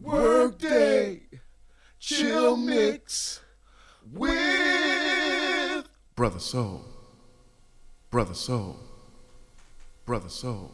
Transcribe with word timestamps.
Workday 0.00 1.20
Chill 1.98 2.56
Mix 2.56 3.40
with 4.12 5.84
Brother 6.14 6.38
Soul. 6.38 6.84
Brother 8.10 8.34
Soul. 8.34 8.78
Brother 10.06 10.30
Soul. 10.30 10.72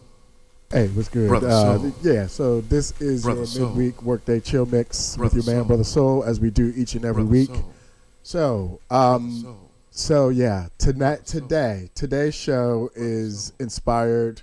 Hey, 0.71 0.89
what's 0.89 1.09
good? 1.09 1.29
Brother 1.29 1.49
uh, 1.49 1.79
Soul. 1.79 1.93
yeah, 2.03 2.27
so 2.27 2.61
this 2.61 3.01
is 3.01 3.25
Brother 3.25 3.41
your 3.41 3.47
Soul. 3.47 3.69
midweek 3.71 4.03
workday 4.03 4.41
chill 4.41 4.67
mix 4.67 5.17
Brother 5.17 5.37
with 5.37 5.47
your 5.47 5.55
man, 5.55 5.63
Soul. 5.63 5.69
Brother 5.69 5.85
Soul, 5.85 6.25
as 6.25 6.41
we 6.41 6.51
do 6.51 6.73
each 6.77 6.95
and 6.95 7.05
every 7.05 7.25
Brother 7.25 7.33
week. 7.33 7.49
Soul. 7.49 7.75
So, 8.23 8.81
um, 8.91 9.59
so 9.91 10.29
yeah, 10.29 10.69
tonight, 10.79 11.27
today, 11.27 11.91
today's 11.95 12.35
show 12.35 12.91
is 12.95 13.53
inspired 13.59 14.43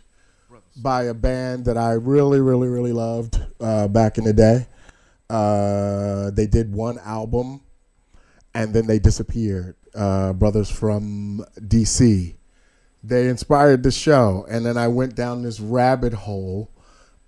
by 0.75 1.03
a 1.03 1.13
band 1.13 1.65
that 1.65 1.77
I 1.77 1.93
really, 1.93 2.41
really, 2.41 2.67
really 2.67 2.93
loved 2.93 3.41
uh, 3.59 3.87
back 3.87 4.17
in 4.17 4.23
the 4.25 4.33
day. 4.33 4.67
Uh, 5.29 6.31
they 6.31 6.47
did 6.47 6.73
one 6.73 6.99
album, 6.99 7.61
and 8.53 8.73
then 8.73 8.87
they 8.87 8.99
disappeared. 8.99 9.75
Uh, 9.95 10.33
brothers 10.33 10.71
from 10.71 11.45
DC. 11.59 12.35
They 13.03 13.27
inspired 13.27 13.83
the 13.83 13.91
show, 13.91 14.43
and 14.49 14.65
then 14.65 14.75
I 14.75 14.87
went 14.87 15.15
down 15.15 15.43
this 15.43 15.59
rabbit 15.59 16.13
hole 16.13 16.71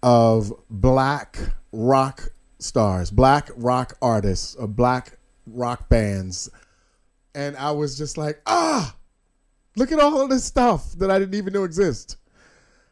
of 0.02 0.52
black 0.70 1.38
rock 1.72 2.30
stars, 2.58 3.12
black 3.12 3.52
rock 3.56 3.98
artists, 4.02 4.56
or 4.56 4.68
black 4.68 5.20
rock 5.46 5.90
bands, 5.90 6.50
and 7.36 7.56
I 7.58 7.72
was 7.72 7.98
just 7.98 8.18
like, 8.18 8.42
ah, 8.48 8.96
look 9.76 9.92
at 9.92 10.00
all 10.00 10.22
of 10.22 10.30
this 10.30 10.46
stuff 10.46 10.94
that 10.94 11.12
I 11.12 11.20
didn't 11.20 11.36
even 11.36 11.54
know 11.54 11.66
exist. 11.66 12.18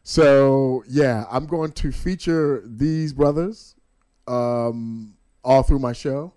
So 0.03 0.83
yeah, 0.87 1.25
I'm 1.31 1.45
going 1.47 1.71
to 1.71 1.91
feature 1.91 2.61
these 2.65 3.13
brothers 3.13 3.72
um, 4.27 5.15
all 5.43 5.63
through 5.63 5.79
my 5.79 5.93
show, 5.93 6.33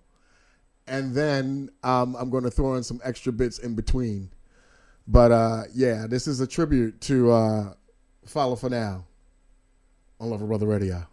and 0.87 1.13
then 1.13 1.69
um, 1.83 2.15
I'm 2.15 2.29
going 2.29 2.43
to 2.43 2.51
throw 2.51 2.75
in 2.75 2.83
some 2.83 3.01
extra 3.03 3.31
bits 3.31 3.59
in 3.59 3.75
between. 3.75 4.29
But 5.07 5.31
uh, 5.31 5.63
yeah, 5.73 6.05
this 6.07 6.27
is 6.27 6.41
a 6.41 6.47
tribute 6.47 6.99
to 7.01 7.31
uh, 7.31 7.73
Follow 8.25 8.55
for 8.55 8.69
Now 8.69 9.05
on 10.19 10.29
Lover 10.29 10.45
Brother 10.45 10.65
Radio. 10.65 11.05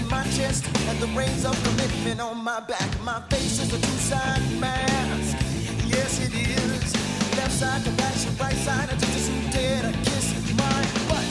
In 0.00 0.08
my 0.08 0.24
chest 0.36 0.64
and 0.88 0.98
the 0.98 1.06
reins 1.08 1.44
of 1.44 1.54
commitment 1.62 2.20
on 2.20 2.42
my 2.42 2.60
back. 2.60 2.90
My 3.02 3.20
face 3.28 3.60
is 3.60 3.72
a 3.72 3.78
two-sided 3.78 4.58
mask. 4.58 5.36
Yes, 5.86 6.20
it 6.26 6.34
is. 6.34 6.94
Left 7.36 7.52
side 7.52 7.84
compassion, 7.84 8.36
right 8.38 8.56
side 8.56 8.88
attention 8.88 9.42
to 9.42 9.50
dead. 9.50 9.84
I 9.84 9.92
kiss 10.04 10.26
my 10.56 10.80
butt. 11.08 11.28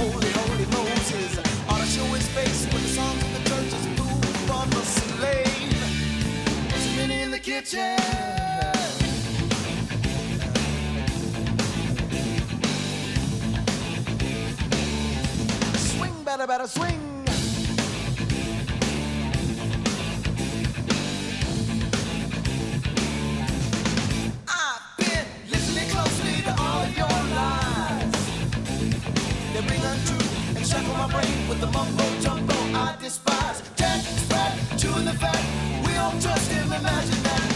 Holy, 0.00 0.30
holy 0.40 0.66
Moses. 0.76 1.32
On 1.68 1.80
a 1.80 1.86
show 1.86 2.08
his 2.16 2.28
face 2.28 2.64
with 2.72 2.82
the 2.82 2.92
songs 2.98 3.22
of 3.22 3.30
the 3.36 3.42
churches 3.50 3.86
food 3.98 4.36
for 4.48 4.64
the 4.74 4.82
slave. 4.96 5.76
Many 6.96 7.22
in 7.22 7.30
the 7.30 7.38
kitchen. 7.38 8.37
Better, 16.28 16.46
better, 16.46 16.66
swing. 16.66 17.24
I've 24.46 24.82
been 24.98 25.24
listening 25.50 25.88
closely 25.88 26.42
to 26.42 26.54
all 26.60 26.86
your 27.00 27.08
lies. 27.32 28.12
They 29.54 29.62
bring 29.66 29.80
untrue 29.80 30.28
and 30.54 30.88
my 30.98 31.08
brain 31.10 31.48
with 31.48 31.60
the 31.62 31.68
mumbo 31.68 32.04
jumbo 32.20 32.54
I 32.74 32.94
despise. 33.00 33.62
Jack, 33.76 34.02
spread, 34.02 34.52
chewing 34.78 35.06
the 35.06 35.14
fat. 35.14 35.42
We 35.86 35.96
all 35.96 36.12
trust 36.20 36.52
him, 36.52 36.70
imagine 36.70 37.22
that. 37.22 37.47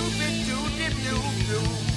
Doo 0.00 0.68
doo 1.04 1.20
doo 1.48 1.89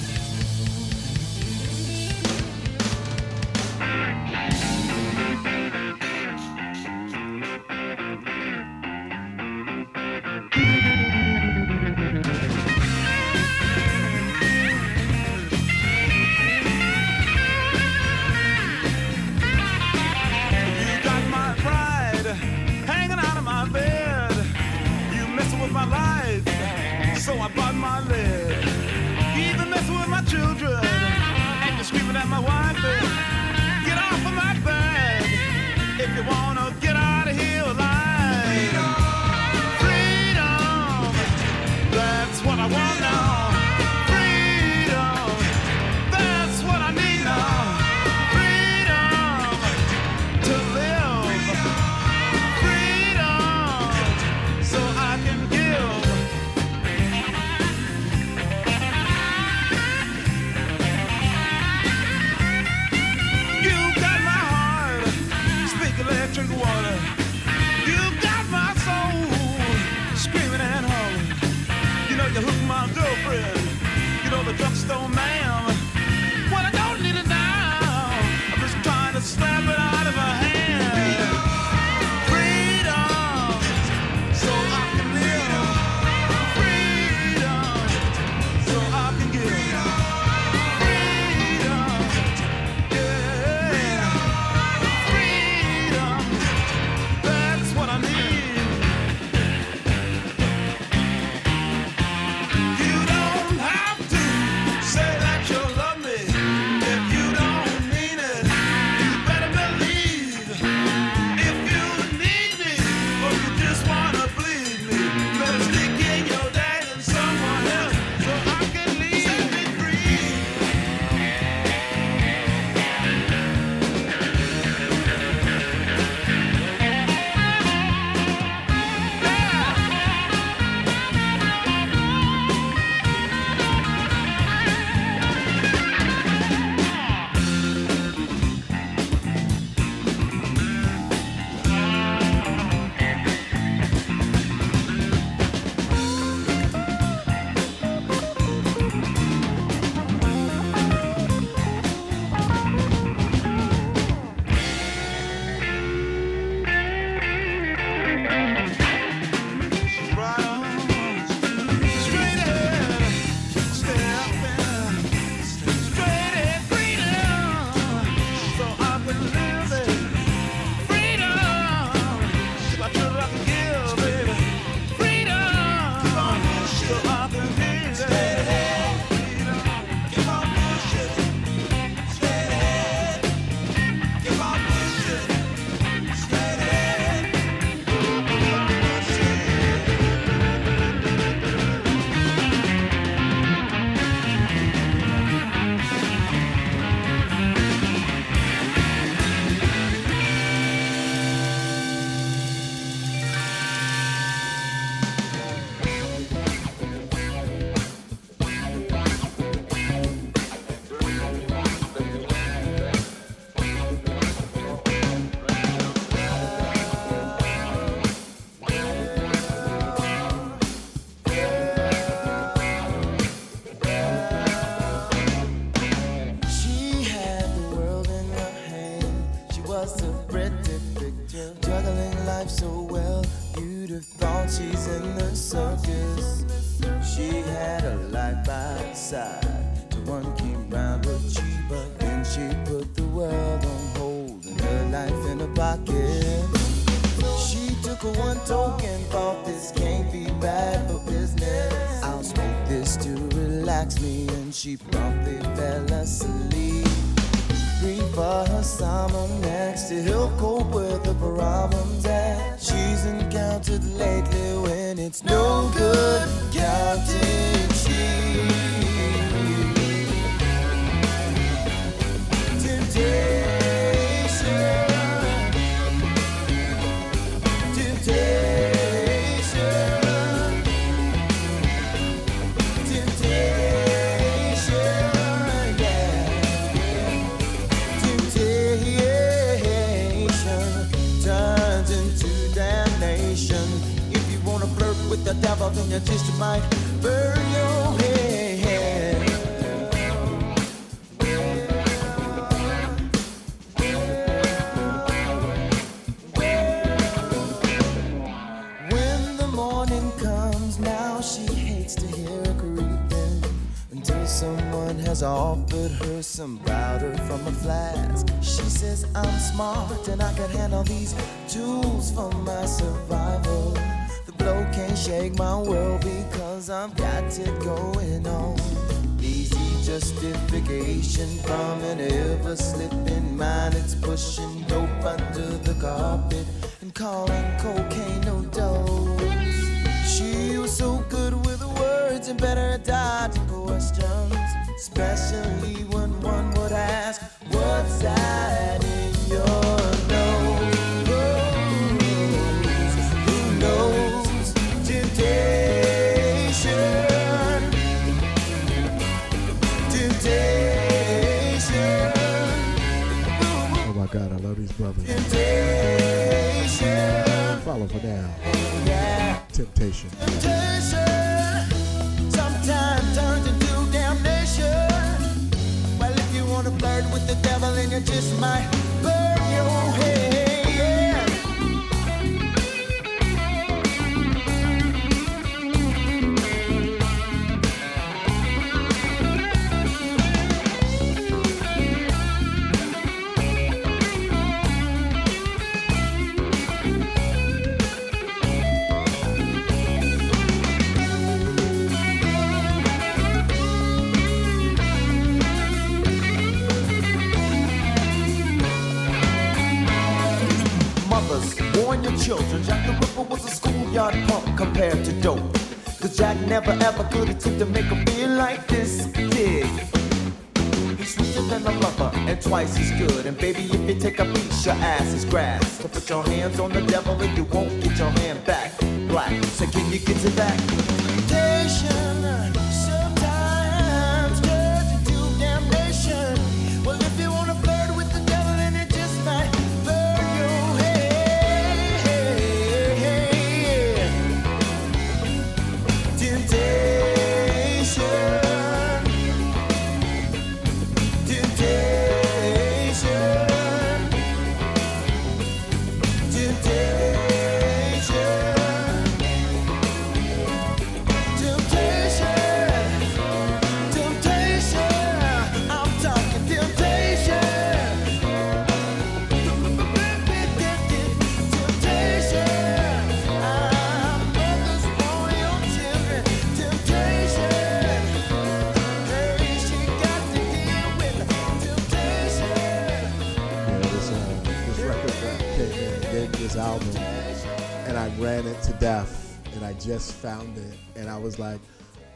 just 489.84 490.14
found 490.14 490.58
it 490.58 490.78
and 490.96 491.10
I 491.10 491.18
was 491.18 491.40
like, 491.40 491.60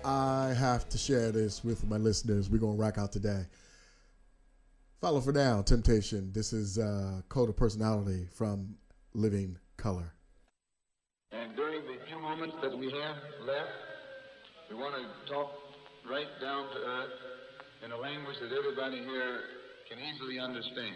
I 0.06 0.54
have 0.58 0.88
to 0.90 0.98
share 0.98 1.32
this 1.32 1.66
with 1.66 1.86
my 1.86 1.98
listeners. 1.98 2.50
We're 2.50 2.60
going 2.60 2.78
to 2.78 2.82
rock 2.82 2.98
out 2.98 3.12
today. 3.12 3.46
Follow 5.02 5.20
for 5.20 5.34
now, 5.34 5.62
Temptation. 5.62 6.32
This 6.34 6.54
is 6.54 6.78
uh, 6.78 7.22
Cult 7.28 7.50
of 7.50 7.58
Personality 7.58 8.28
from 8.34 8.76
Living 9.14 9.58
Colour. 9.76 10.14
And 11.34 11.56
during 11.58 11.82
the 11.82 11.98
few 12.08 12.20
moments 12.20 12.56
that 12.62 12.78
we 12.78 12.86
have 12.86 13.18
left, 13.46 13.70
we 14.70 14.76
want 14.76 14.96
to 14.96 15.32
talk 15.32 15.52
right 16.10 16.28
down 16.42 16.70
to 16.70 16.78
earth 16.78 17.12
in 17.84 17.92
a 17.92 17.98
language 17.98 18.38
that 18.40 18.52
everybody 18.58 19.00
here 19.00 19.42
can 19.90 20.00
easily 20.00 20.40
understand. 20.40 20.96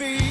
be. 0.00 0.29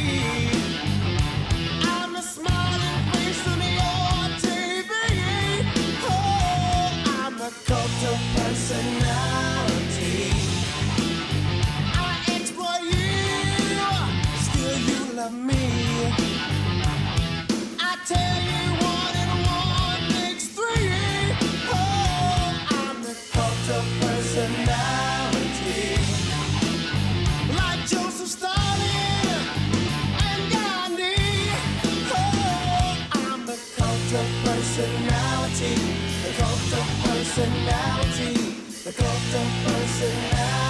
The 39.31 39.37
cult 39.37 39.45
of 39.45 39.63
personality. 39.63 40.68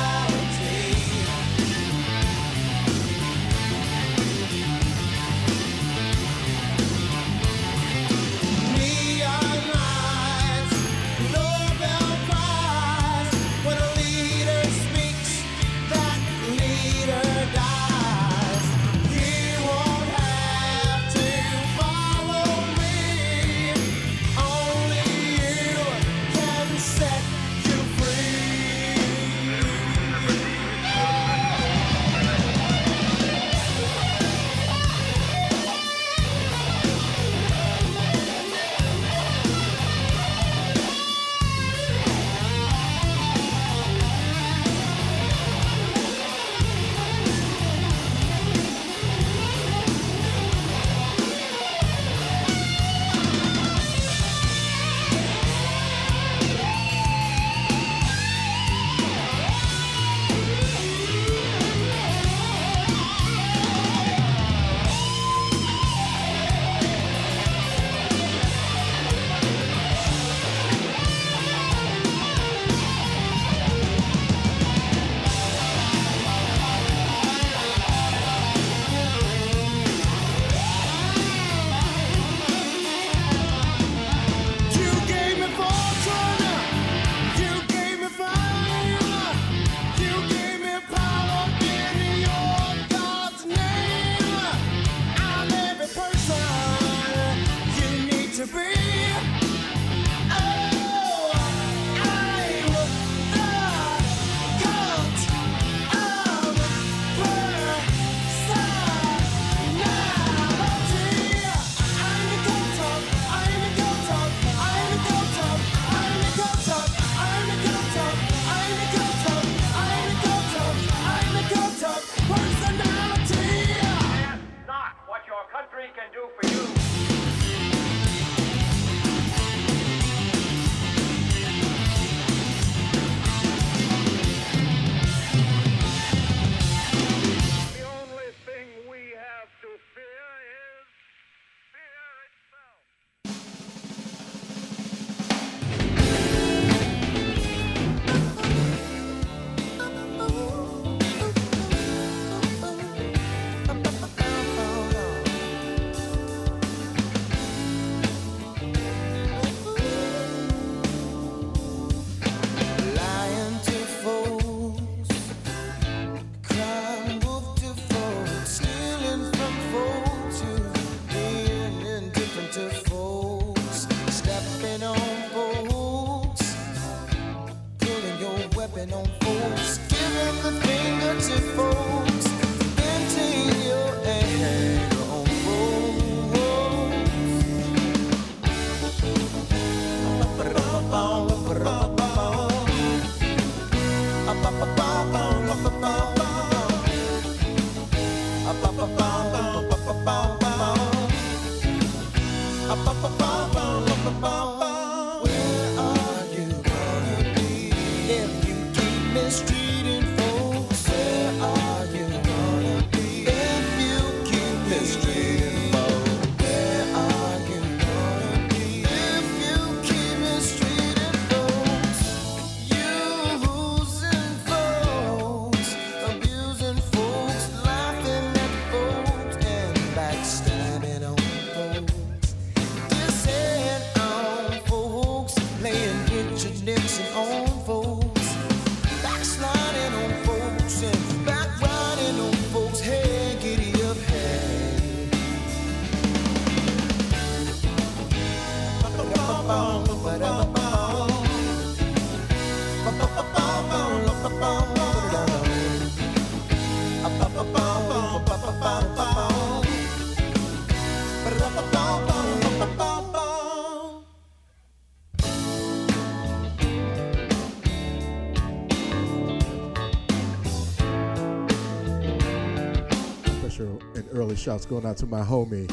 Shouts 274.50 274.66
going 274.66 274.83
out 274.83 274.98
to 274.98 275.05
my 275.05 275.22
homie 275.22 275.68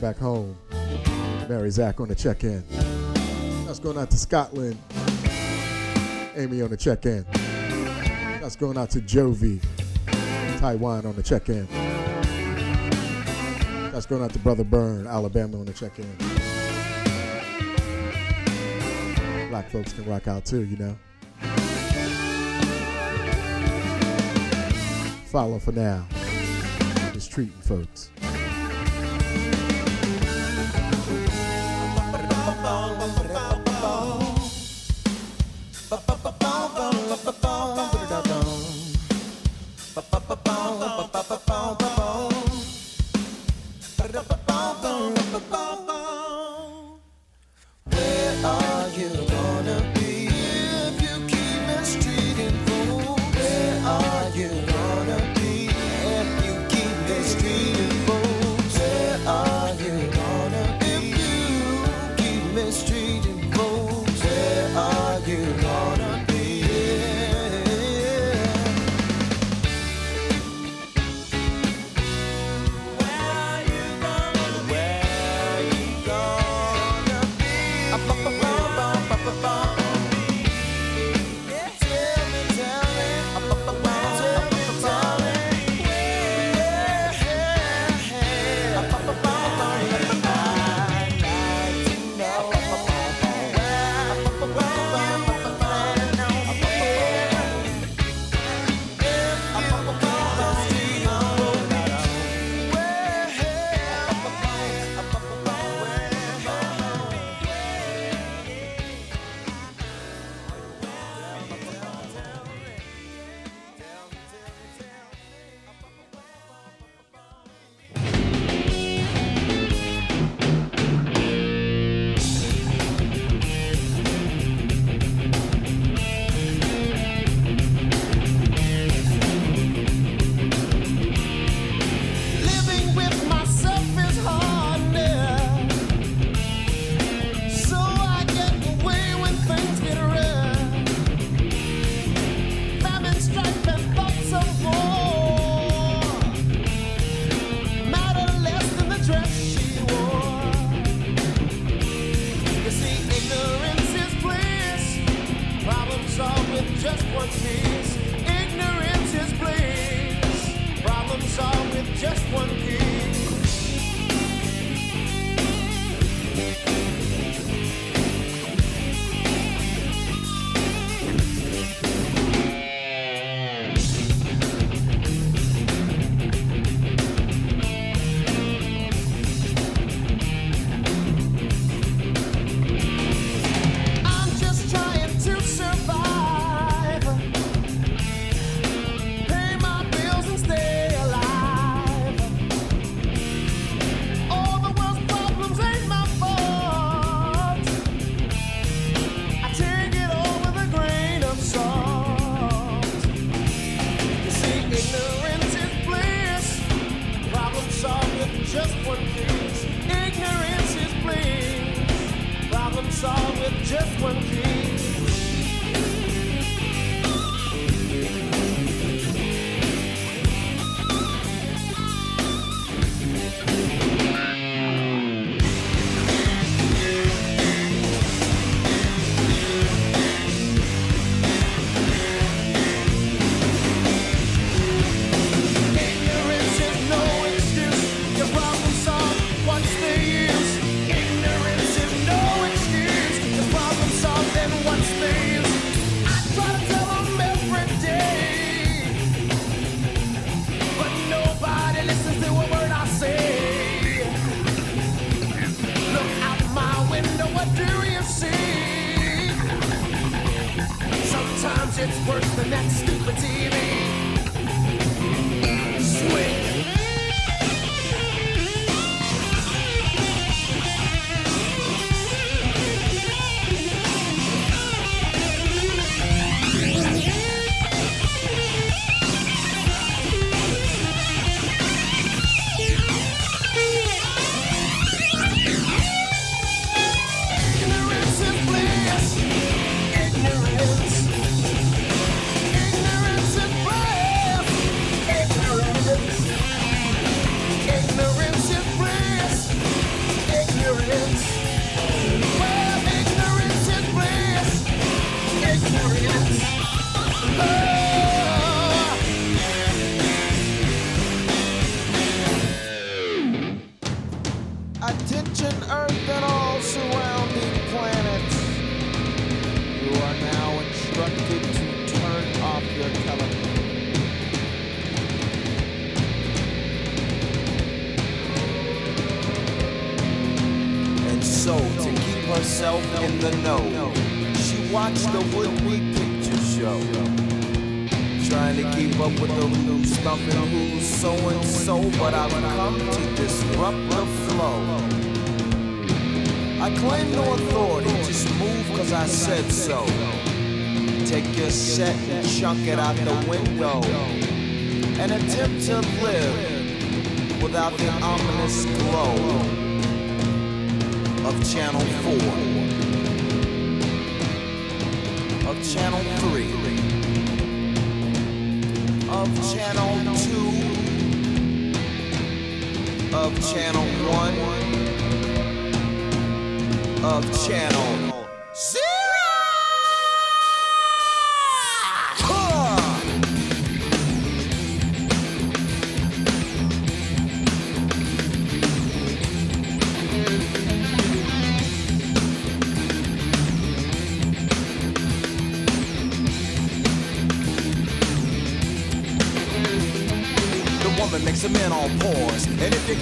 back 0.00 0.16
home, 0.16 0.56
Mary 1.48 1.72
Zach 1.72 1.98
on 1.98 2.06
the 2.06 2.14
check-in. 2.14 2.62
That's 3.66 3.80
going 3.80 3.98
out 3.98 4.12
to 4.12 4.16
Scotland, 4.16 4.78
Amy 6.36 6.62
on 6.62 6.70
the 6.70 6.76
check-in. 6.76 7.26
That's 8.40 8.54
going 8.54 8.78
out 8.78 8.90
to 8.90 9.00
Jovi, 9.00 9.60
Taiwan 10.60 11.04
on 11.04 11.16
the 11.16 11.22
check-in. 11.24 11.66
That's 13.90 14.06
going 14.06 14.22
out 14.22 14.32
to 14.34 14.38
Brother 14.38 14.62
Burn, 14.62 15.08
Alabama 15.08 15.58
on 15.58 15.64
the 15.64 15.72
check-in. 15.72 16.16
Black 19.48 19.68
folks 19.68 19.92
can 19.94 20.04
rock 20.04 20.28
out 20.28 20.44
too, 20.44 20.62
you 20.62 20.76
know. 20.76 20.96
Follow 25.26 25.58
for 25.58 25.72
now. 25.72 26.06
Treating 27.34 27.50
folks. 27.62 28.13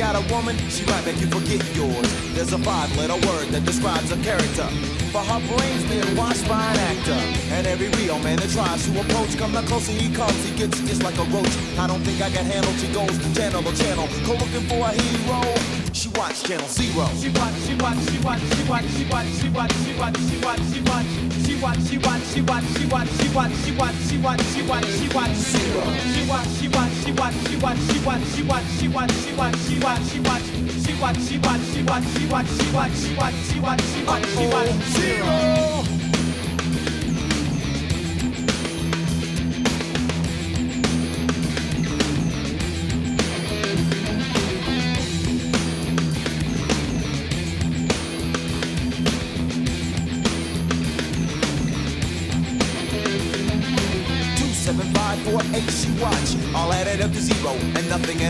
Got 0.03 0.19
a 0.19 0.35
woman, 0.35 0.57
she 0.69 0.85
might 0.87 1.05
make 1.07 1.21
you 1.21 1.29
forget 1.29 1.63
yours. 1.77 2.09
There's 2.35 2.53
a 2.53 2.59
five 2.59 2.91
letter 2.99 3.15
word 3.29 3.47
that 3.55 3.65
describes 3.65 4.11
a 4.11 4.17
character. 4.17 4.67
For 5.15 5.23
her 5.23 5.41
brain's 5.47 5.85
been 5.87 6.17
washed 6.17 6.49
by 6.49 6.59
an 6.73 6.79
actor. 6.91 7.21
And 7.55 7.69
every 7.69 7.89
real 8.01 8.19
man 8.19 8.39
that 8.39 8.51
tries 8.51 8.83
to 8.87 9.01
approach, 9.01 9.39
come 9.39 9.53
the 9.53 9.63
closer 9.63 9.93
he 9.93 10.13
comes, 10.13 10.43
he 10.45 10.57
gets 10.57 10.81
just 10.81 11.05
like 11.05 11.17
a 11.19 11.27
roach. 11.31 11.55
I 11.79 11.87
don't 11.87 12.03
think 12.03 12.21
I 12.21 12.31
can 12.31 12.45
handle, 12.45 12.73
she 12.83 12.89
goes 12.93 13.15
channel 13.37 13.63
to 13.63 13.73
channel. 13.79 14.09
Go 14.27 14.33
looking 14.43 14.67
for 14.67 14.83
a 14.83 14.91
hero. 14.91 15.82
She 16.03 16.09
watched 16.19 16.47
Channel 16.47 16.67
Zero. 16.67 17.07
She 17.15 17.29
watch, 17.31 17.55
she 17.63 17.75
watch, 17.79 17.97
she 18.11 18.19
watch, 18.19 18.41
she 18.43 18.65
watch, 18.67 18.83
she 18.91 19.05
watch, 19.05 19.31
she 19.39 19.49
watch, 19.51 19.71
she 19.71 19.95
watch, 19.95 20.19
she 20.19 20.35
watch, 20.43 20.59
she 20.75 20.83
watch, 20.83 21.39
she 21.47 21.55
watch, 21.63 21.79
she 21.95 22.43
watch, 22.43 22.67
she 22.75 22.83
watch, 22.83 22.83
she 22.83 22.89
watch, 22.91 23.07
she 23.15 23.31
watch, 23.31 23.53
she 23.63 23.71
watch, 23.71 23.95
she 24.11 24.19
watch, 24.19 24.43
she 24.51 24.63
watch, 24.67 24.85
she 24.99 25.09
watch, 25.15 25.35
zero. 25.39 25.83
She 26.11 26.27
watch, 26.27 26.49
she 26.59 26.67
watch, 26.67 26.93
she 27.07 27.13
watch, 27.13 27.35
she 27.47 27.57
watch, 27.63 27.79
she 27.87 28.03
watch, 28.03 28.19
she 28.35 28.43
watch, 28.43 28.67
she 28.67 28.89
watch, 28.89 29.13
she 29.15 29.39
watch, 29.39 29.55
she 29.55 29.79
watch, 29.79 30.03
she 30.03 30.19
watch, 30.19 30.75
she 30.75 30.99
watch, 30.99 31.17
she 31.23 31.39
watch, 31.39 31.67
she 31.71 31.83
watch, 31.87 32.07
she 32.11 32.27
watch, 32.27 32.49
she 32.51 32.67
watch, 32.67 32.95
she 32.99 33.15
watch, 33.15 33.35
she 33.39 33.61
watch, 33.61 33.81
she 33.87 34.03
watch, 34.03 34.27
she 34.27 34.47
watch, 34.51 34.71
zero. 34.99 35.72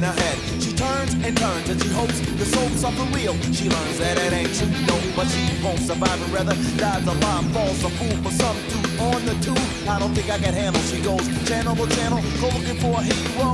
In 0.02 0.08
her 0.08 0.20
head. 0.20 0.38
She 0.62 0.72
turns 0.74 1.14
and 1.14 1.36
turns 1.36 1.68
and 1.70 1.80
she 1.80 1.88
hopes 1.88 2.18
the 2.20 2.44
soul's 2.44 2.84
are 2.84 2.92
for 2.92 3.06
real. 3.14 3.34
She 3.54 3.68
learns 3.70 3.98
that 3.98 4.18
it 4.18 4.32
ain't 4.32 4.52
true, 4.54 4.68
no, 4.90 4.98
but 5.14 5.26
she 5.30 5.42
won't 5.62 5.78
survive 5.78 6.18
and 6.22 6.32
rather 6.34 6.56
dies 6.76 7.06
alive, 7.06 7.46
falls 7.54 7.82
a 7.84 7.90
fool 7.90 8.16
for 8.22 8.32
some 8.34 8.56
dude 8.70 8.98
on 8.98 9.20
the 9.24 9.34
tube. 9.44 9.58
I 9.88 9.98
don't 9.98 10.14
think 10.14 10.28
I 10.30 10.38
can 10.38 10.54
handle. 10.54 10.82
She 10.90 10.98
goes 11.00 11.22
channel 11.46 11.76
to 11.76 11.86
channel, 11.94 12.20
go 12.40 12.48
looking 12.50 12.78
for 12.82 12.98
a 12.98 13.02
hero. 13.02 13.52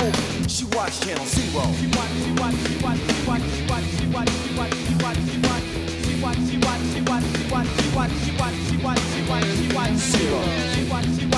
She 0.48 0.64
watch 0.72 1.00
channel 1.00 1.26
zero. 1.26 1.64
She 1.76 1.86
watch, 1.92 2.12
she 2.24 2.32
watch, 2.40 2.56
she 2.64 2.76
watch, 2.80 3.00
she 3.04 3.22
watch, 3.28 3.44
she 3.52 3.62
watch, 3.68 3.84
she 3.98 4.06
watch, 4.08 4.28
she 4.32 4.52
watch, 4.56 4.72
she 4.72 4.94
watch, 4.96 5.18
she 5.28 5.38
watch. 5.44 5.64
She 6.08 6.24
watch, 6.24 6.40
she 6.48 6.58
watch, 6.64 6.82
she 6.92 7.00
watch, 7.04 7.24
she 7.30 7.46
watch, 7.52 7.68
she 7.78 7.88
watch, 7.94 8.12
she 8.24 8.32
watch, 8.40 8.56
she 8.64 8.76
watch, 8.82 9.00
she 9.12 9.22
watch, 9.28 9.44
she 9.44 9.68
watch, 9.76 9.94
zero. 10.10 10.40
She 10.74 10.82
watch, 10.90 11.06
she 11.14 11.26
watch, 11.26 11.37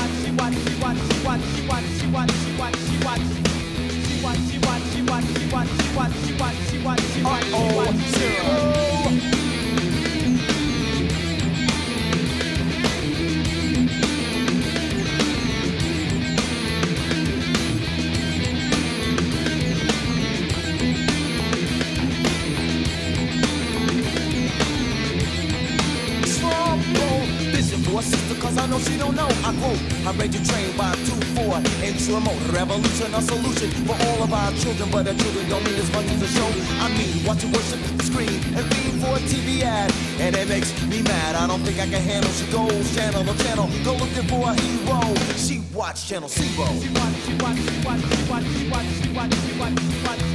I 30.10 30.12
read 30.14 30.34
you 30.34 30.44
trained 30.44 30.76
by 30.76 30.92
two, 31.06 31.14
four, 31.38 31.54
intro 31.86 32.18
motor 32.18 32.50
revolution, 32.50 33.14
a 33.14 33.22
solution 33.22 33.70
for 33.86 33.94
all 33.94 34.24
of 34.24 34.32
our 34.32 34.50
children, 34.58 34.90
but 34.90 35.06
our 35.06 35.14
children 35.14 35.48
don't 35.48 35.62
mean 35.62 35.76
as 35.76 35.86
much 35.92 36.06
as 36.06 36.20
a 36.20 36.26
show. 36.26 36.50
I 36.82 36.90
mean, 36.98 37.24
watch 37.24 37.44
you 37.44 37.50
worship 37.52 37.78
the 37.78 38.02
screen 38.02 38.42
and 38.58 38.66
being 38.74 38.98
for 38.98 39.14
a 39.14 39.20
TV 39.30 39.62
ad, 39.62 39.94
and 40.18 40.34
it 40.34 40.48
makes 40.48 40.74
me 40.82 41.00
mad. 41.02 41.36
I 41.36 41.46
don't 41.46 41.60
think 41.60 41.78
I 41.78 41.86
can 41.86 42.02
handle. 42.02 42.32
She 42.32 42.50
goes 42.50 42.92
channel 42.92 43.22
to 43.22 43.38
channel, 43.44 43.70
go 43.84 43.92
looking 43.94 44.26
for 44.26 44.50
a 44.50 44.54
hero. 44.58 44.98
She 45.36 45.62
watch 45.72 46.08
channel 46.08 46.28
zero. 46.28 46.66
She 46.82 46.90
watch, 46.90 47.14
she 47.22 47.34
watch, 47.38 47.58
she 47.62 47.78
watch, 47.86 48.02
she 48.02 48.26
watch, 48.26 48.44
she 48.50 48.68
watch, 48.68 48.86
she 48.98 49.12
watch, 49.14 49.30
she 49.30 49.58
watch, 49.60 50.29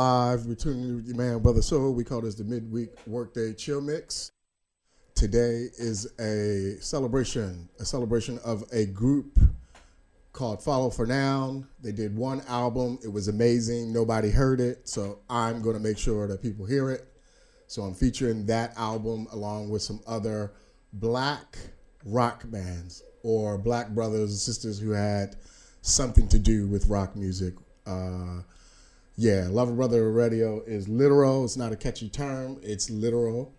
live 0.00 0.48
between 0.48 0.96
with 0.96 1.06
your 1.06 1.16
man, 1.16 1.40
brother 1.40 1.60
Soul. 1.60 1.92
We 1.92 2.04
call 2.04 2.22
this 2.22 2.34
the 2.34 2.44
midweek 2.44 2.88
workday 3.06 3.52
chill 3.52 3.82
mix. 3.82 4.32
Today 5.14 5.66
is 5.78 6.10
a 6.18 6.80
celebration, 6.80 7.68
a 7.78 7.84
celebration 7.84 8.38
of 8.42 8.64
a 8.72 8.86
group 8.86 9.38
called 10.32 10.62
Follow 10.62 10.88
for 10.88 11.04
Now. 11.04 11.64
They 11.82 11.92
did 11.92 12.16
one 12.16 12.40
album. 12.48 12.98
It 13.04 13.12
was 13.12 13.28
amazing. 13.28 13.92
Nobody 13.92 14.30
heard 14.30 14.58
it, 14.58 14.88
so 14.88 15.18
I'm 15.28 15.60
going 15.60 15.76
to 15.76 15.82
make 15.82 15.98
sure 15.98 16.26
that 16.26 16.40
people 16.40 16.64
hear 16.64 16.90
it. 16.90 17.06
So 17.66 17.82
I'm 17.82 17.92
featuring 17.92 18.46
that 18.46 18.72
album 18.78 19.26
along 19.32 19.68
with 19.68 19.82
some 19.82 20.00
other 20.06 20.54
black 20.94 21.58
rock 22.06 22.44
bands 22.46 23.02
or 23.22 23.58
black 23.58 23.90
brothers 23.90 24.30
and 24.30 24.38
sisters 24.38 24.78
who 24.78 24.92
had 24.92 25.36
something 25.82 26.26
to 26.28 26.38
do 26.38 26.68
with 26.68 26.86
rock 26.86 27.16
music. 27.16 27.52
Uh, 27.86 28.40
yeah, 29.20 29.48
Lover 29.50 29.72
Brother 29.72 30.10
Radio 30.10 30.62
is 30.62 30.88
literal. 30.88 31.44
It's 31.44 31.58
not 31.58 31.72
a 31.72 31.76
catchy 31.76 32.08
term. 32.08 32.58
It's 32.62 32.88
literal. 32.88 33.52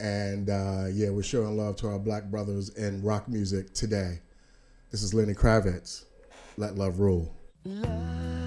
And 0.00 0.48
uh, 0.48 0.86
yeah, 0.90 1.10
we're 1.10 1.22
showing 1.22 1.54
love 1.54 1.76
to 1.76 1.88
our 1.88 1.98
black 1.98 2.24
brothers 2.24 2.70
in 2.70 3.02
rock 3.02 3.28
music 3.28 3.74
today. 3.74 4.20
This 4.90 5.02
is 5.02 5.12
Lenny 5.12 5.34
Kravitz. 5.34 6.06
Let 6.56 6.76
love 6.76 6.98
rule. 6.98 7.30
is 7.66 8.45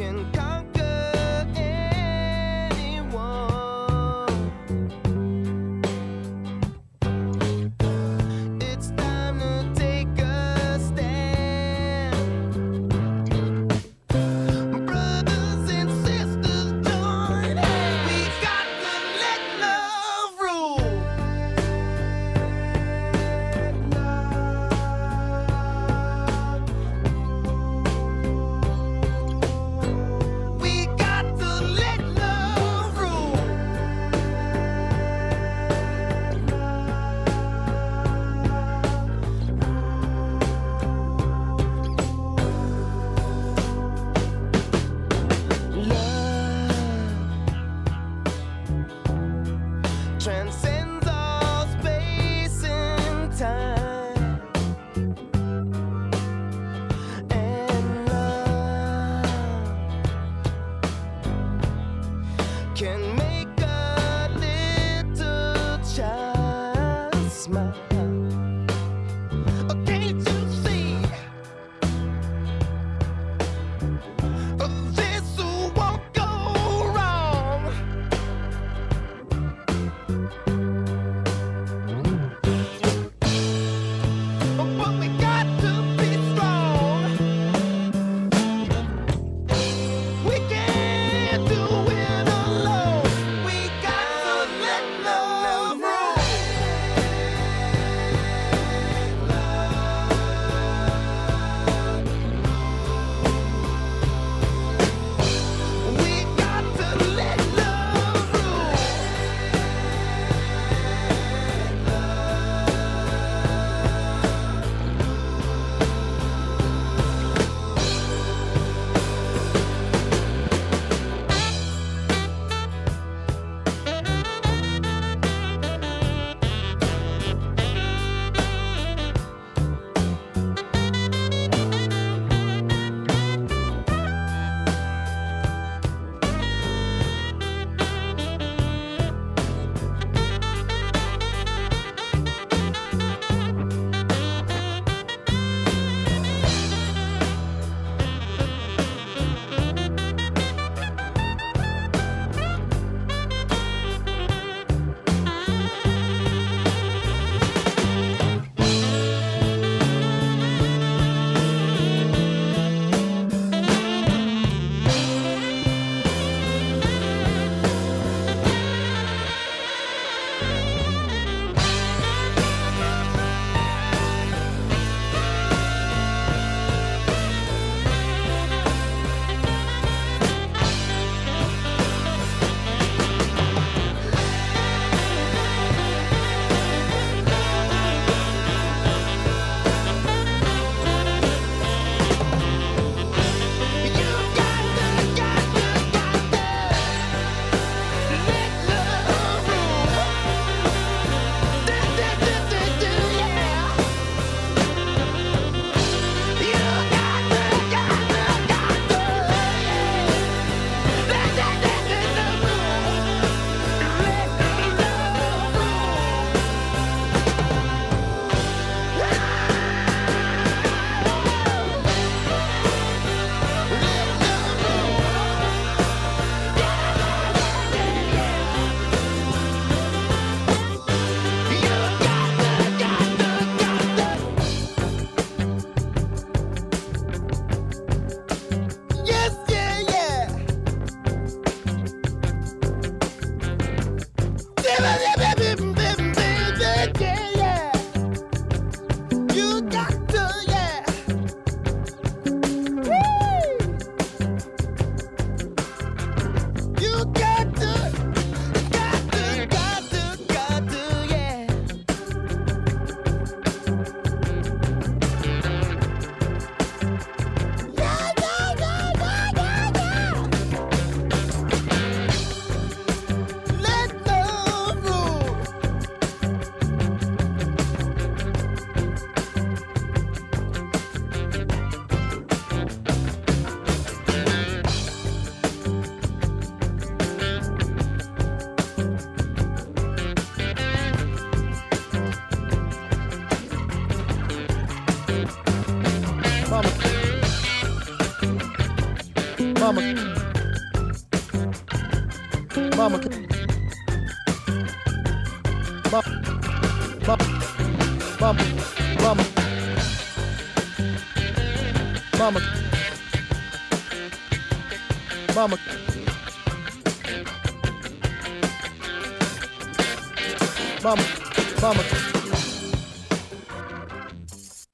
can 0.00 0.39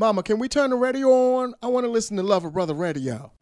Mama, 0.06 0.22
can 0.22 0.38
we 0.38 0.48
turn 0.48 0.70
the 0.70 0.76
radio 0.76 1.08
on? 1.10 1.52
I 1.60 1.66
want 1.66 1.82
to 1.84 1.90
listen 1.90 2.16
to 2.16 2.22
Love 2.22 2.44
a 2.44 2.50
Brother 2.52 2.74
Radio. 2.74 3.32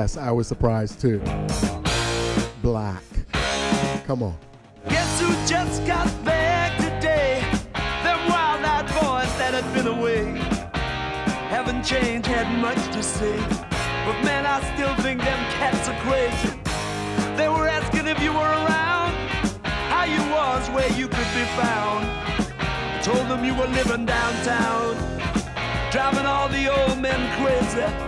Yes, 0.00 0.16
I 0.16 0.30
was 0.30 0.46
surprised 0.46 1.00
too. 1.00 1.18
Black. 2.62 3.02
Come 4.06 4.22
on. 4.22 4.38
Guess 4.88 5.20
who 5.20 5.26
just 5.44 5.84
got 5.88 6.06
back 6.24 6.76
today? 6.76 7.42
Them 8.04 8.20
wild-eyed 8.30 8.86
boys 8.94 9.32
that 9.38 9.54
had 9.58 9.74
been 9.74 9.88
away. 9.88 10.38
Haven't 11.50 11.82
changed, 11.82 12.28
had 12.28 12.46
much 12.60 12.78
to 12.94 13.02
say. 13.02 13.36
But 14.06 14.22
man, 14.22 14.46
I 14.46 14.62
still 14.72 14.94
think 15.02 15.20
them 15.20 15.40
cats 15.58 15.88
are 15.88 15.98
crazy. 16.06 16.54
They 17.36 17.48
were 17.48 17.66
asking 17.66 18.06
if 18.06 18.22
you 18.22 18.32
were 18.32 18.54
around, 18.62 19.14
how 19.90 20.04
you 20.04 20.22
was, 20.30 20.70
where 20.70 20.92
you 20.92 21.08
could 21.08 21.30
be 21.34 21.44
found. 21.58 22.06
Told 23.02 23.26
them 23.26 23.44
you 23.44 23.52
were 23.52 23.66
living 23.66 24.06
downtown, 24.06 24.94
driving 25.90 26.24
all 26.24 26.48
the 26.48 26.68
old 26.72 27.00
men 27.00 27.18
crazy. 27.42 28.07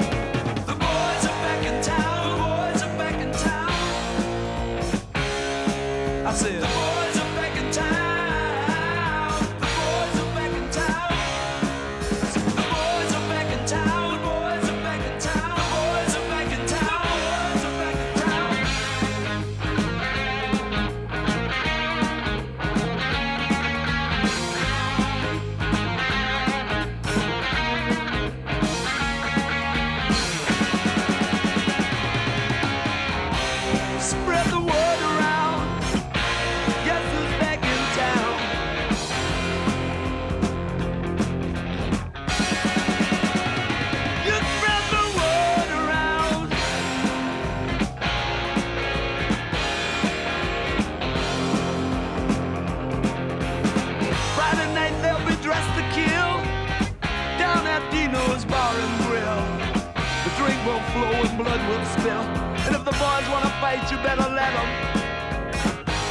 Boys 63.71 63.91
you 63.91 63.97
better 63.97 64.29
let 64.29 64.51
'em. 64.61 64.69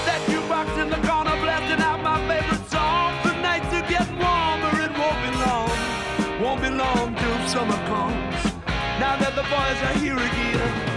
That 0.06 0.20
jukebox 0.28 0.68
in 0.82 0.88
the 0.88 1.00
corner 1.08 1.36
blasting 1.42 1.82
out 1.88 2.00
my 2.02 2.18
favorite 2.28 2.66
song. 2.70 3.12
The 3.24 3.34
nights 3.48 3.72
are 3.78 3.86
getting 3.94 4.18
warmer, 4.18 4.72
it 4.86 4.92
won't 5.00 5.20
be 5.24 5.30
long. 5.44 5.70
Won't 6.42 6.62
be 6.62 6.70
long 6.70 7.14
till 7.20 7.38
summer 7.48 7.80
comes. 7.92 8.40
Now 9.02 9.14
that 9.22 9.34
the 9.34 9.46
boys 9.54 9.78
are 9.88 9.96
here 10.04 10.16
again. 10.28 10.89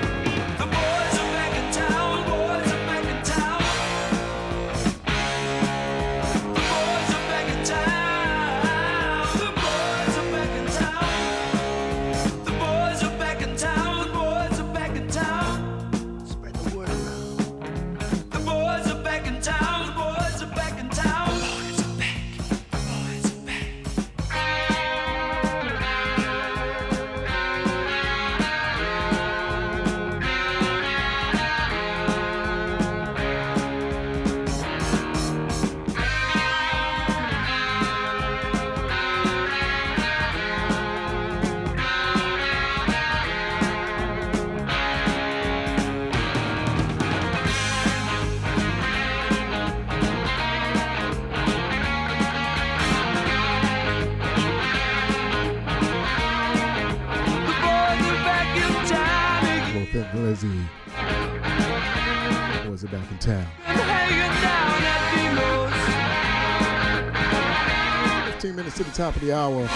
Top 68.94 69.16
of 69.16 69.22
the 69.22 69.34
hour. 69.34 69.68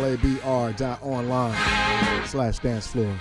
labr.online 0.00 1.56
slash 2.26 2.58
dance 2.58 2.86
floor. 2.86 3.16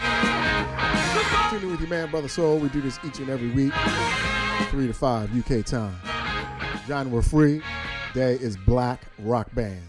Continue 1.49 1.71
with 1.71 1.79
your 1.79 1.89
man, 1.89 2.09
Brother 2.09 2.27
Soul. 2.27 2.57
We 2.57 2.69
do 2.69 2.81
this 2.81 2.99
each 3.05 3.19
and 3.19 3.29
every 3.29 3.49
week, 3.51 3.73
3 4.69 4.87
to 4.87 4.93
5 4.93 5.51
UK 5.51 5.63
time. 5.65 5.95
Genre 6.87 7.21
free. 7.21 7.61
Day 8.13 8.33
is 8.35 8.57
Black 8.57 9.01
Rock 9.19 9.53
Band. 9.53 9.81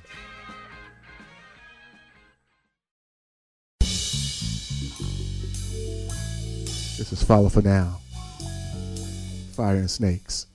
This 6.99 7.12
is 7.12 7.22
Follow 7.22 7.49
for 7.49 7.62
Now. 7.62 8.01
Fire 9.53 9.76
and 9.76 9.90
Snakes. 9.90 10.46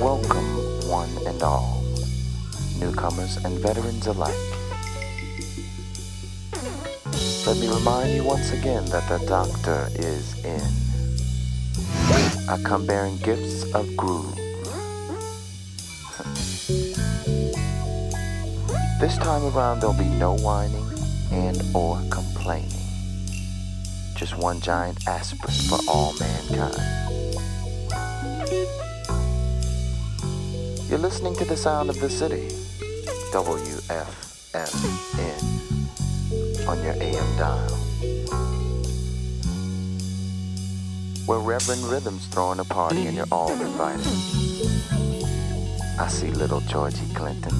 Welcome, 0.00 0.88
one 0.88 1.10
and 1.26 1.42
all, 1.42 1.84
newcomers 2.78 3.36
and 3.44 3.58
veterans 3.58 4.06
alike. 4.06 4.34
Let 7.46 7.58
me 7.58 7.68
remind 7.68 8.14
you 8.16 8.24
once 8.24 8.50
again 8.50 8.86
that 8.86 9.06
the 9.10 9.18
doctor 9.26 9.88
is 9.96 10.42
in. 10.42 10.62
I 12.48 12.56
come 12.62 12.86
bearing 12.86 13.18
gifts 13.18 13.64
of 13.74 13.94
groove. 13.94 14.34
This 19.02 19.18
time 19.18 19.44
around 19.54 19.80
there'll 19.80 19.92
be 19.98 20.08
no 20.08 20.34
whining 20.38 20.88
and 21.30 21.60
or 21.74 22.00
complaining. 22.08 22.70
Just 24.16 24.38
one 24.38 24.62
giant 24.62 25.06
aspirin 25.06 25.52
for 25.68 25.78
all 25.86 26.14
mankind. 26.18 27.00
You're 30.90 30.98
listening 30.98 31.36
to 31.36 31.44
the 31.44 31.56
sound 31.56 31.88
of 31.88 32.00
the 32.00 32.10
city, 32.10 32.48
WFMN, 33.32 33.86
on 36.66 36.82
your 36.82 36.94
AM 36.94 37.36
dial. 37.38 37.76
Where 41.26 41.38
Reverend 41.38 41.84
Rhythm's 41.84 42.26
throwing 42.26 42.58
a 42.58 42.64
party 42.64 43.06
and 43.06 43.16
you're 43.16 43.28
all 43.30 43.52
invited. 43.52 44.04
I 46.00 46.08
see 46.08 46.32
little 46.32 46.58
Georgie 46.62 47.06
Clinton, 47.14 47.54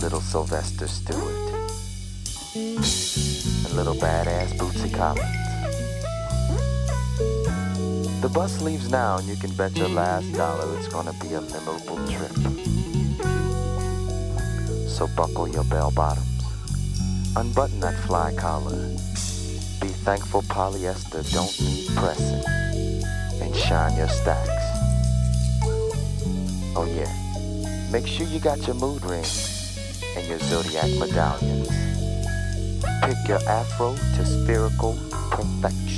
little 0.00 0.22
Sylvester 0.22 0.88
Stewart, 0.88 1.52
and 2.54 3.74
little 3.74 3.96
badass 3.96 4.56
Bootsy 4.56 4.90
Collins. 4.94 5.47
The 8.20 8.28
bus 8.28 8.60
leaves 8.60 8.90
now, 8.90 9.18
and 9.18 9.28
you 9.28 9.36
can 9.36 9.54
bet 9.54 9.76
your 9.76 9.88
last 9.88 10.32
dollar 10.32 10.76
it's 10.76 10.88
gonna 10.88 11.12
be 11.22 11.34
a 11.34 11.40
memorable 11.40 11.98
trip. 12.08 12.32
So 14.88 15.06
buckle 15.16 15.48
your 15.48 15.62
bell 15.64 15.92
bottoms, 15.92 16.42
unbutton 17.36 17.78
that 17.78 17.94
fly 18.08 18.34
collar, 18.34 18.76
be 19.80 19.94
thankful 20.02 20.42
polyester 20.42 21.22
don't 21.32 21.60
need 21.60 21.86
pressing, 21.96 22.42
and 23.40 23.54
shine 23.54 23.96
your 23.96 24.08
stacks. 24.08 24.66
Oh 26.74 26.88
yeah, 26.92 27.12
make 27.92 28.08
sure 28.08 28.26
you 28.26 28.40
got 28.40 28.66
your 28.66 28.74
mood 28.74 29.04
ring 29.04 29.24
and 30.16 30.26
your 30.26 30.40
zodiac 30.40 30.90
medallions. 30.98 31.68
Pick 33.04 33.28
your 33.28 33.42
afro 33.48 33.94
to 33.94 34.26
spherical 34.26 34.98
perfection. 35.30 35.97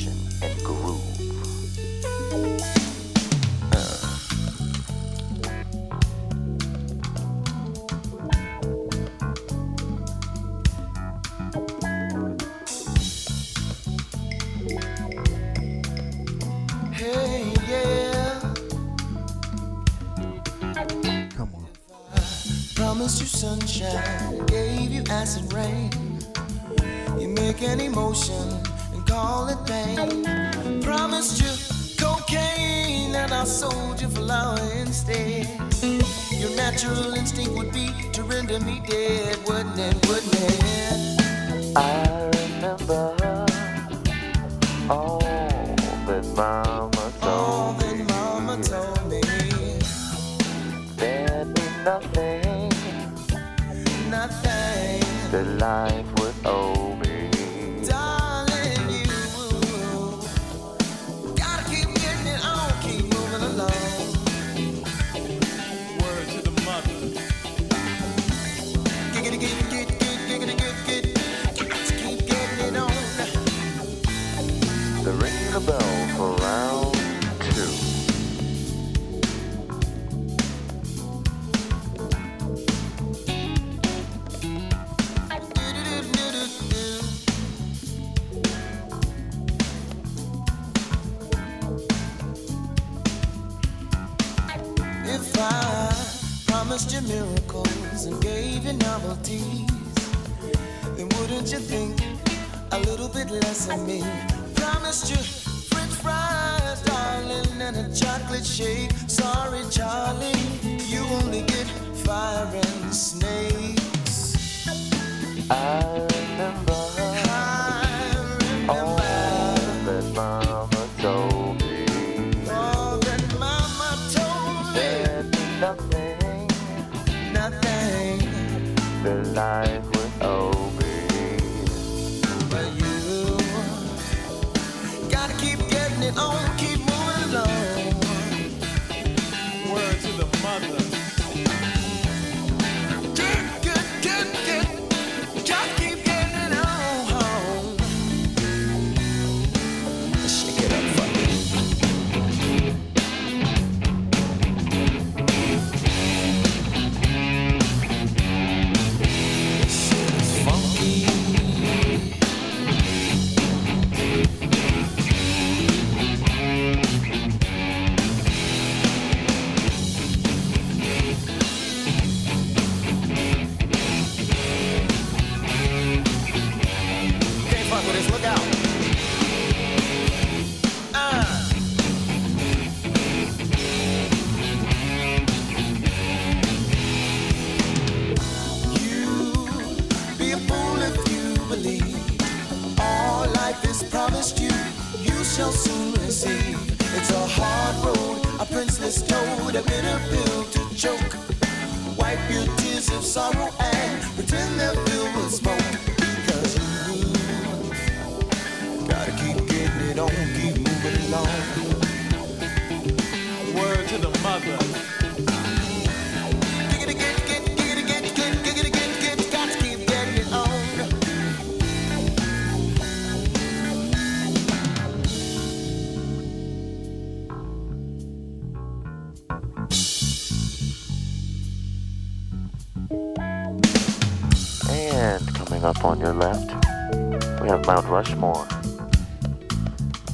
much 238.00 238.16
more. 238.16 238.48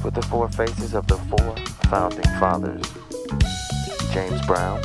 With 0.03 0.13
the 0.13 0.25
four 0.29 0.49
faces 0.49 0.93
of 0.93 1.07
the 1.07 1.15
four 1.29 1.55
founding 1.89 2.29
fathers 2.37 2.83
James 4.11 4.45
Brown, 4.45 4.83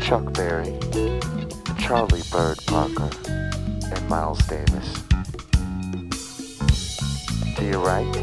Chuck 0.00 0.32
Berry, 0.32 0.76
Charlie 1.78 2.26
Bird 2.32 2.58
Parker, 2.66 3.10
and 3.28 4.08
Miles 4.08 4.40
Davis. 4.48 4.88
To 7.56 7.64
your 7.64 7.78
right, 7.78 8.16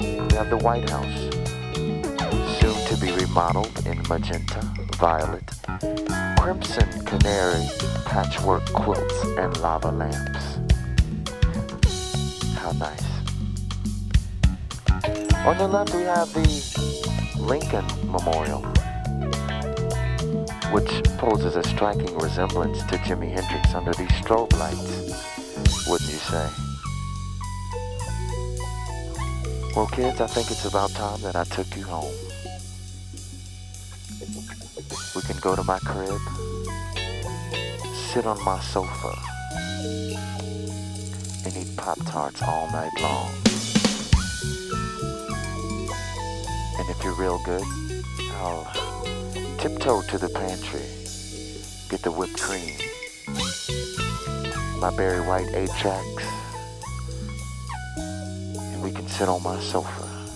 we 0.00 0.36
have 0.36 0.50
the 0.50 0.60
White 0.60 0.90
House, 0.90 1.18
soon 2.60 2.76
to 2.88 2.96
be 3.00 3.10
remodeled 3.12 3.86
in 3.86 4.02
magenta, 4.06 4.60
violet, 4.98 5.50
crimson 6.38 6.90
canary, 7.06 7.66
patchwork 8.04 8.66
quilts, 8.74 9.24
and 9.38 9.56
lava 9.62 9.90
lamp. 9.90 10.33
On 15.46 15.58
the 15.58 15.68
left, 15.68 15.94
we 15.94 16.02
have 16.04 16.32
the 16.32 16.40
Lincoln 17.38 17.84
Memorial, 18.10 18.62
which 20.72 21.04
poses 21.18 21.56
a 21.56 21.62
striking 21.64 22.16
resemblance 22.16 22.78
to 22.84 22.96
Jimi 22.96 23.30
Hendrix 23.30 23.74
under 23.74 23.92
these 23.92 24.08
strobe 24.12 24.50
lights, 24.58 25.86
wouldn't 25.86 26.10
you 26.10 26.16
say? 26.16 26.48
Well, 29.76 29.86
kids, 29.88 30.18
I 30.22 30.28
think 30.28 30.50
it's 30.50 30.64
about 30.64 30.92
time 30.92 31.20
that 31.20 31.36
I 31.36 31.44
took 31.44 31.76
you 31.76 31.84
home. 31.84 32.14
We 35.14 35.20
can 35.22 35.36
go 35.40 35.54
to 35.54 35.62
my 35.62 35.78
crib, 35.80 36.20
sit 37.92 38.24
on 38.24 38.42
my 38.46 38.58
sofa, 38.60 39.12
and 41.44 41.54
eat 41.54 41.76
Pop 41.76 41.98
Tarts 42.06 42.40
all 42.40 42.70
night 42.70 42.92
long. 43.02 43.53
And 46.86 46.94
if 46.94 47.02
you're 47.02 47.14
real 47.14 47.40
good, 47.44 47.64
I'll 48.34 48.70
tiptoe 49.56 50.02
to 50.02 50.18
the 50.18 50.28
pantry, 50.28 50.84
get 51.88 52.02
the 52.02 52.10
whipped 52.10 52.38
cream, 52.38 52.76
my 54.80 54.94
Barry 54.94 55.26
White 55.26 55.48
8 55.54 55.70
tracks, 55.78 56.26
and 57.96 58.82
we 58.82 58.90
can 58.90 59.08
sit 59.08 59.30
on 59.30 59.42
my 59.42 59.58
sofa, 59.60 60.26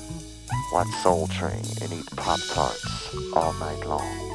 watch 0.73 0.89
Soul 1.03 1.27
Train, 1.27 1.63
and 1.83 1.93
eat 1.93 2.07
Pop 2.17 2.41
Tarts 2.55 3.15
all 3.35 3.53
night 3.61 3.85
long. 3.85 4.28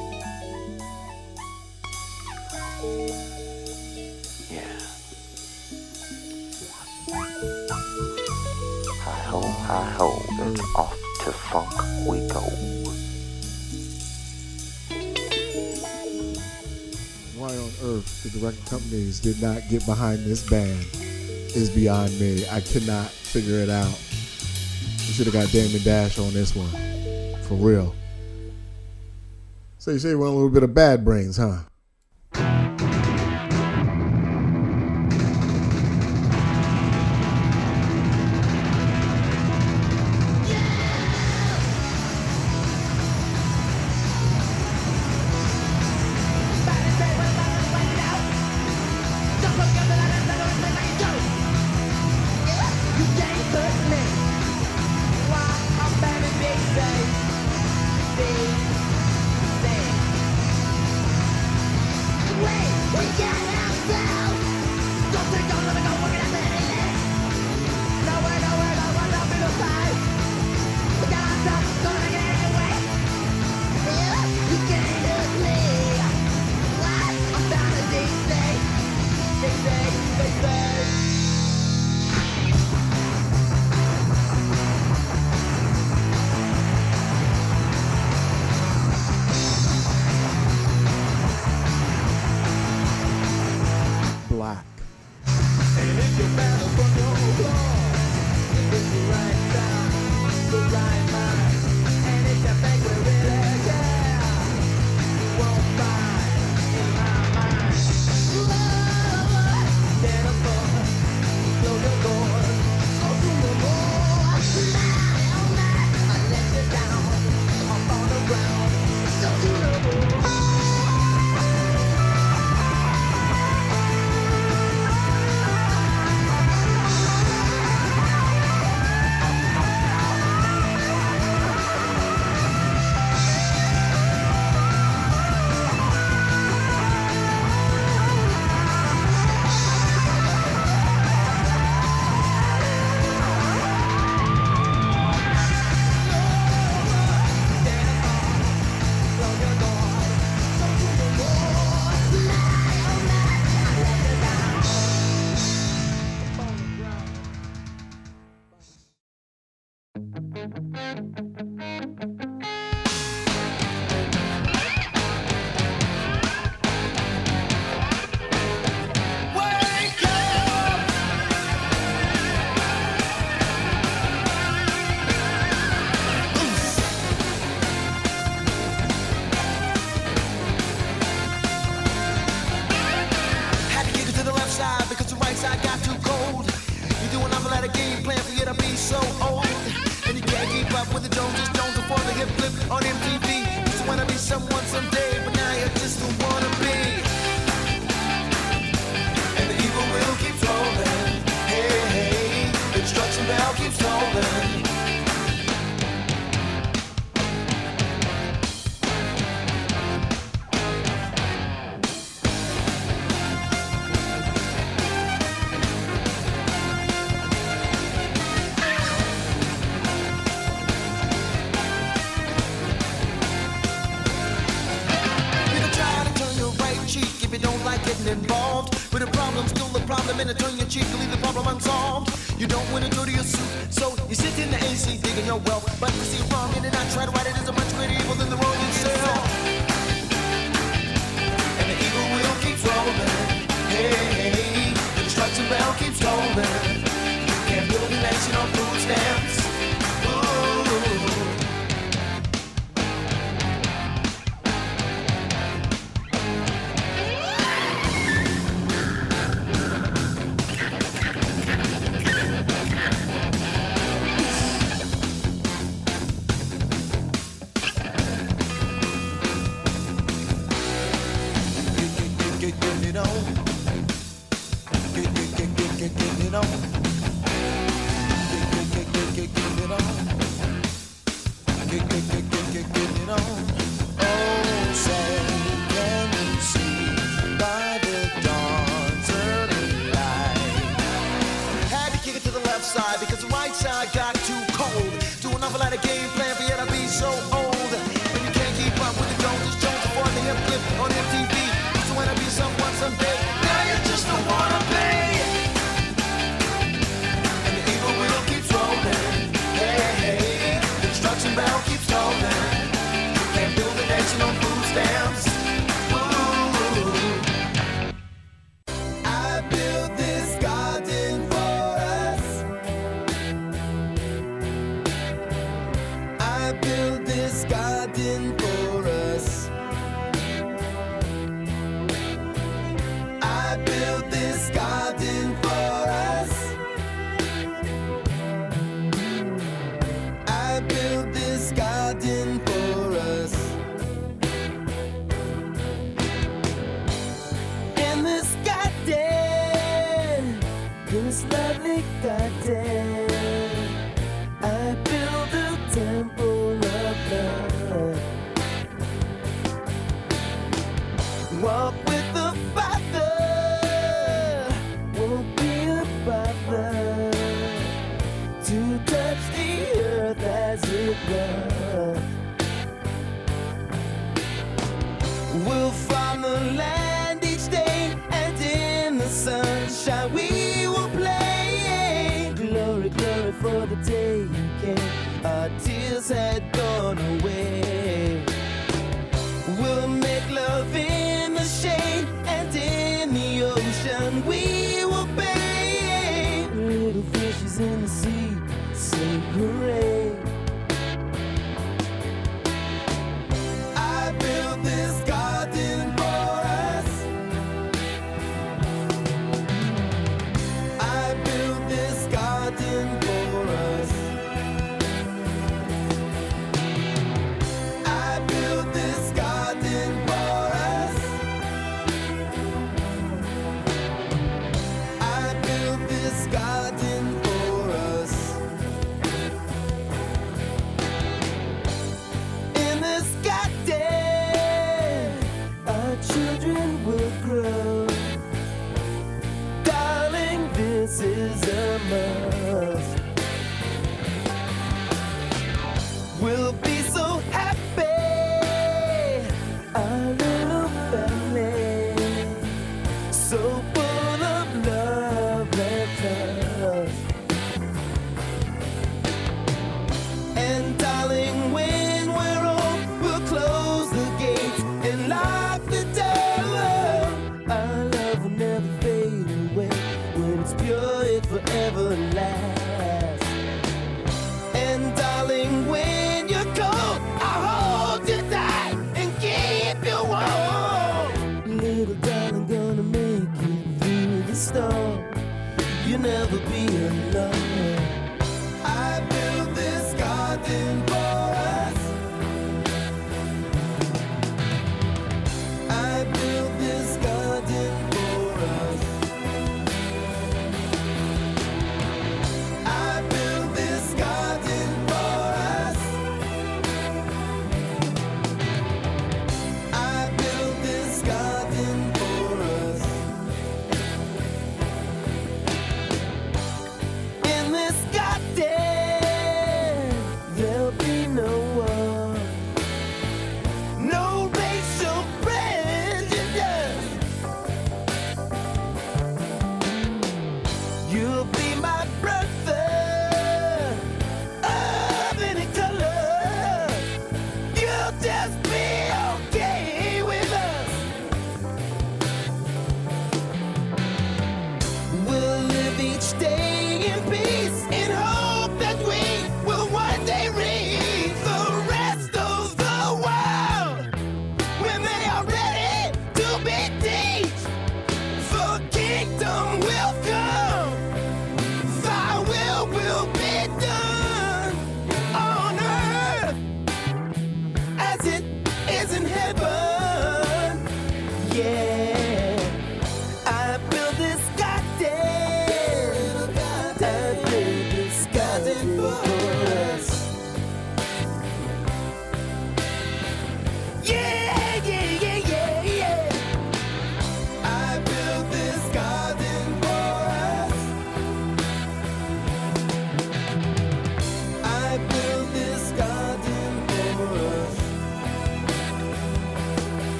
We 12.06 12.18
go. 12.28 12.40
Why 17.36 17.56
on 17.56 17.70
earth 17.82 18.20
did 18.22 18.32
the 18.32 18.46
record 18.46 18.64
companies 18.66 19.20
did 19.20 19.40
not 19.42 19.62
get 19.68 19.84
behind 19.86 20.24
this 20.24 20.48
band 20.48 20.86
is 21.56 21.70
beyond 21.70 22.18
me. 22.20 22.46
I 22.48 22.60
cannot 22.60 23.08
figure 23.10 23.58
it 23.58 23.70
out. 23.70 23.98
We 24.98 25.12
should 25.12 25.26
have 25.26 25.34
got 25.34 25.50
Damon 25.50 25.82
Dash 25.82 26.18
on 26.18 26.32
this 26.32 26.54
one. 26.56 26.70
For 27.44 27.54
real. 27.54 27.94
So 29.78 29.90
you 29.90 29.98
say 29.98 30.10
you 30.10 30.18
want 30.18 30.32
a 30.32 30.34
little 30.34 30.50
bit 30.50 30.62
of 30.62 30.72
bad 30.74 31.04
brains, 31.04 31.36
huh? 31.36 31.58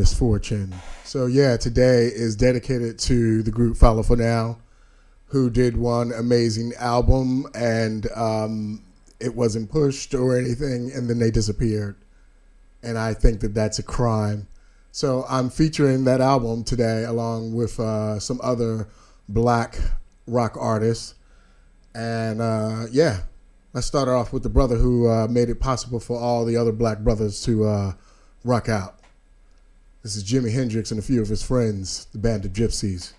Misfortune. 0.00 0.72
So, 1.04 1.26
yeah, 1.26 1.58
today 1.58 2.06
is 2.06 2.34
dedicated 2.34 2.98
to 3.00 3.42
the 3.42 3.50
group 3.50 3.76
Follow 3.76 4.02
for 4.02 4.16
Now, 4.16 4.58
who 5.26 5.50
did 5.50 5.76
one 5.76 6.10
amazing 6.10 6.72
album 6.78 7.46
and 7.54 8.10
um, 8.16 8.82
it 9.20 9.34
wasn't 9.34 9.70
pushed 9.70 10.14
or 10.14 10.38
anything, 10.38 10.90
and 10.90 11.10
then 11.10 11.18
they 11.18 11.30
disappeared. 11.30 11.96
And 12.82 12.96
I 12.96 13.12
think 13.12 13.40
that 13.40 13.52
that's 13.52 13.78
a 13.78 13.82
crime. 13.82 14.48
So, 14.90 15.26
I'm 15.28 15.50
featuring 15.50 16.04
that 16.04 16.22
album 16.22 16.64
today 16.64 17.04
along 17.04 17.54
with 17.54 17.78
uh, 17.78 18.18
some 18.20 18.40
other 18.42 18.88
black 19.28 19.78
rock 20.26 20.56
artists. 20.58 21.14
And 21.94 22.40
uh, 22.40 22.86
yeah, 22.90 23.20
let's 23.74 23.86
start 23.86 24.08
off 24.08 24.32
with 24.32 24.44
the 24.44 24.48
brother 24.48 24.76
who 24.76 25.10
uh, 25.10 25.26
made 25.28 25.50
it 25.50 25.60
possible 25.60 26.00
for 26.00 26.18
all 26.18 26.46
the 26.46 26.56
other 26.56 26.72
black 26.72 27.00
brothers 27.00 27.42
to 27.42 27.66
uh, 27.66 27.92
rock 28.44 28.70
out. 28.70 28.99
This 30.02 30.16
is 30.16 30.24
Jimi 30.24 30.50
Hendrix 30.50 30.90
and 30.90 30.98
a 30.98 31.02
few 31.02 31.20
of 31.20 31.28
his 31.28 31.42
friends, 31.42 32.06
the 32.12 32.18
Band 32.18 32.46
of 32.46 32.54
Gypsys. 32.54 33.12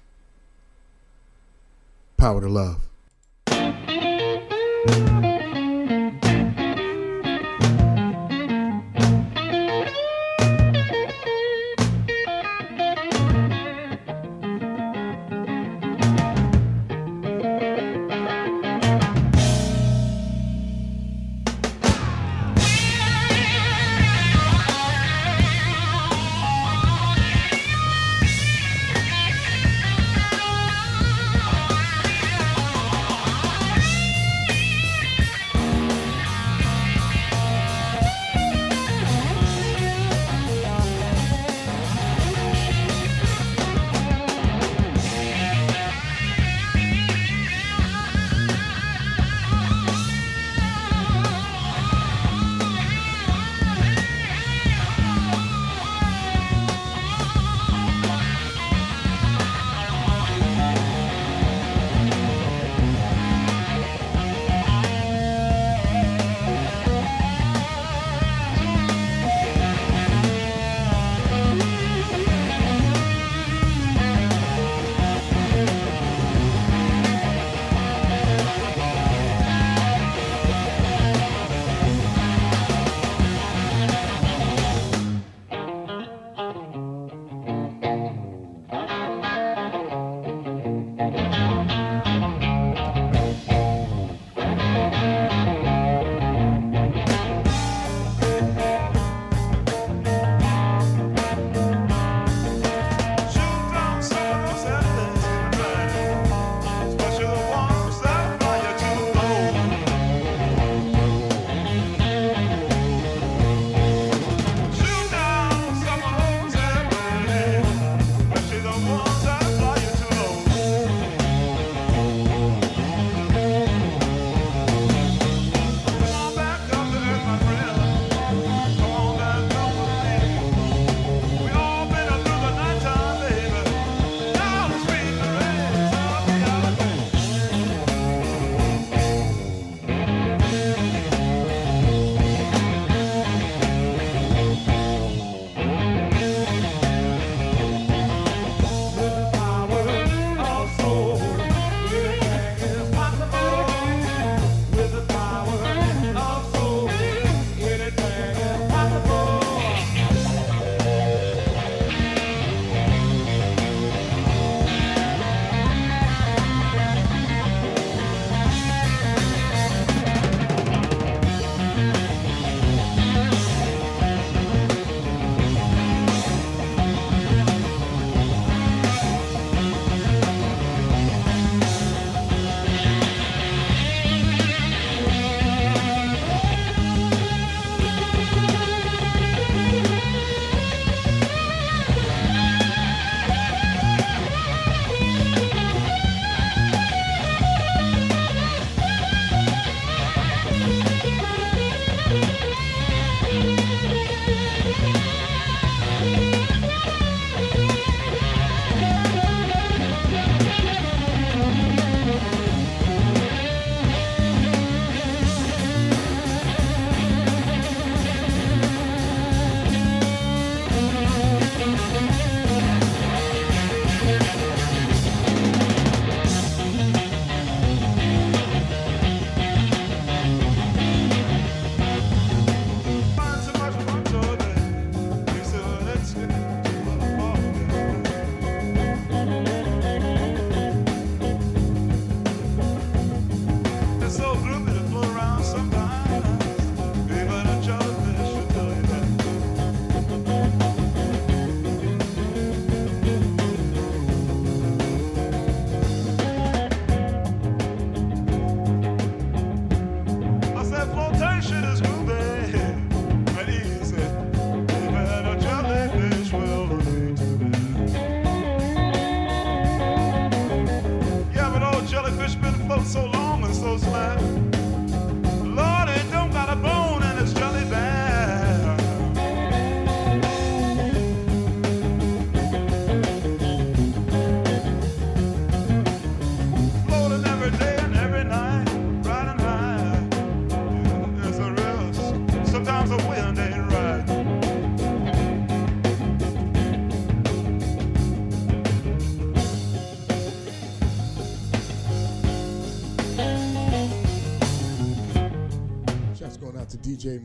Power 2.17 2.41
to 2.41 2.49
Love. 2.49 2.81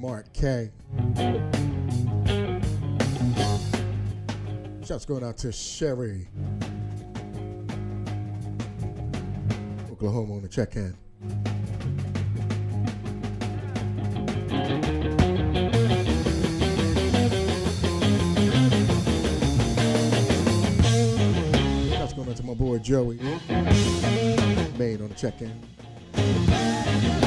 Mark 0.07 0.33
K. 0.33 0.71
Shouts 4.87 5.05
going 5.05 5.25
out 5.25 5.37
to 5.39 5.51
Sherry. 5.51 6.29
Oklahoma 9.91 10.37
on 10.37 10.43
the 10.43 10.49
check 10.49 10.77
in. 10.77 10.97
Shouts 21.91 22.13
going 22.13 22.29
out 22.29 22.37
to 22.37 22.45
my 22.45 22.55
boy 22.55 22.79
Joey. 22.79 23.17
Maine 24.79 25.03
on 25.03 25.09
the 25.09 25.15
check 25.17 25.43
in. 25.43 27.26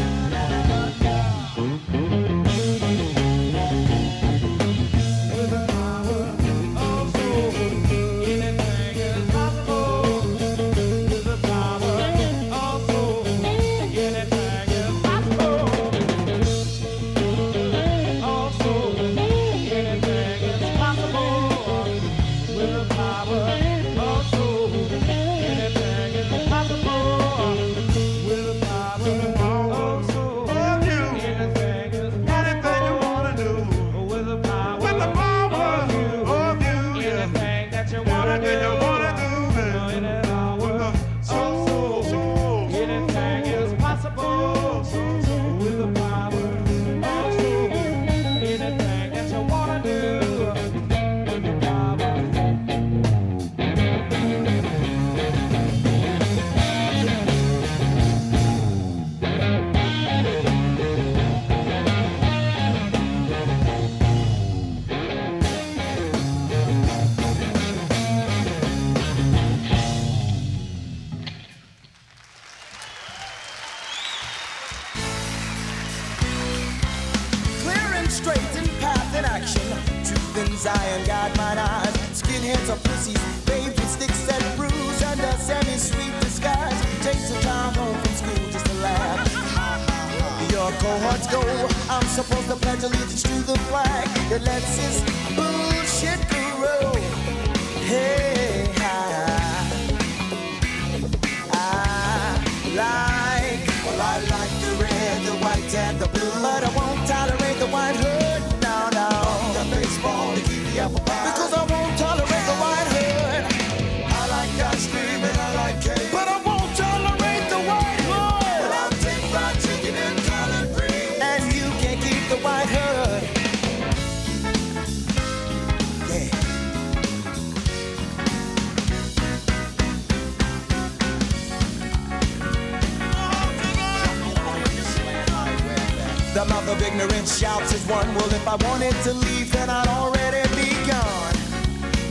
I 138.50 138.56
wanted 138.68 138.96
to 139.04 139.14
leave, 139.14 139.52
then 139.52 139.70
I'd 139.70 139.88
already 139.90 140.42
be 140.56 140.74
gone. 140.90 141.36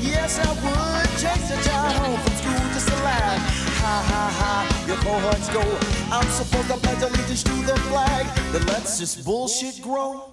Yes, 0.00 0.38
I 0.38 0.46
would 0.62 1.10
chase 1.18 1.50
a 1.50 1.68
child 1.68 1.96
home 1.96 2.20
from 2.20 2.34
school 2.34 2.68
just 2.74 2.86
to 2.86 2.94
laugh. 3.02 3.40
Ha 3.82 4.04
ha 4.06 4.24
ha, 4.38 4.84
your 4.86 4.98
cohorts 4.98 5.48
go. 5.48 5.62
I'm 6.14 6.30
supposed 6.30 6.68
to 6.68 6.76
pledge 6.76 7.02
allegiance 7.02 7.42
to 7.42 7.52
the 7.66 7.76
flag 7.90 8.26
that 8.52 8.64
lets 8.68 9.00
this 9.00 9.16
bullshit 9.16 9.82
grow. 9.82 10.27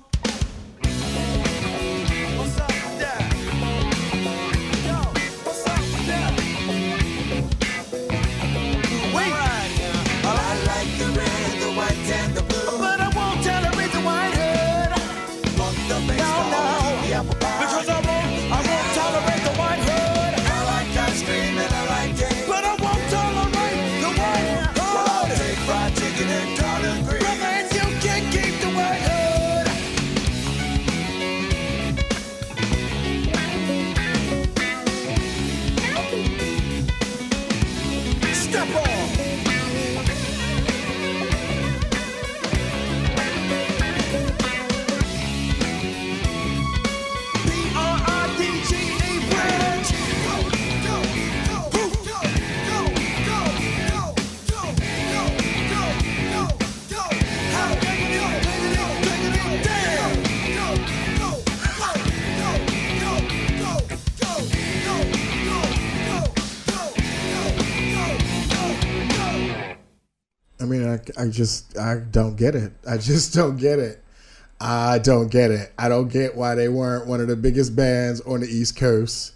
Just 71.36 71.78
I 71.78 71.98
don't 71.98 72.36
get 72.36 72.56
it. 72.56 72.72
I 72.88 72.98
just 72.98 73.34
don't 73.34 73.57
get 73.57 73.80
it. 73.80 74.02
I 74.60 74.99
don't 74.99 75.30
get 75.30 75.52
it. 75.52 75.74
I 75.78 75.90
don't 75.90 76.07
get 76.07 76.36
why 76.36 76.56
they 76.56 76.70
weren't 76.70 77.07
one 77.07 77.20
of 77.20 77.28
the 77.28 77.36
biggest 77.36 77.76
bands 77.76 78.22
on 78.22 78.40
the 78.40 78.48
East 78.48 78.78
Coast. 78.78 79.34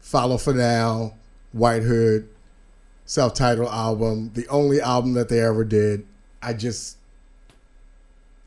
Follow 0.00 0.36
for 0.36 0.52
now, 0.52 1.14
White 1.52 1.82
Hood, 1.82 2.28
self-titled 3.04 3.68
album, 3.68 4.30
the 4.34 4.46
only 4.48 4.80
album 4.80 5.14
that 5.14 5.28
they 5.28 5.40
ever 5.40 5.64
did. 5.64 6.06
I 6.42 6.52
just 6.52 6.98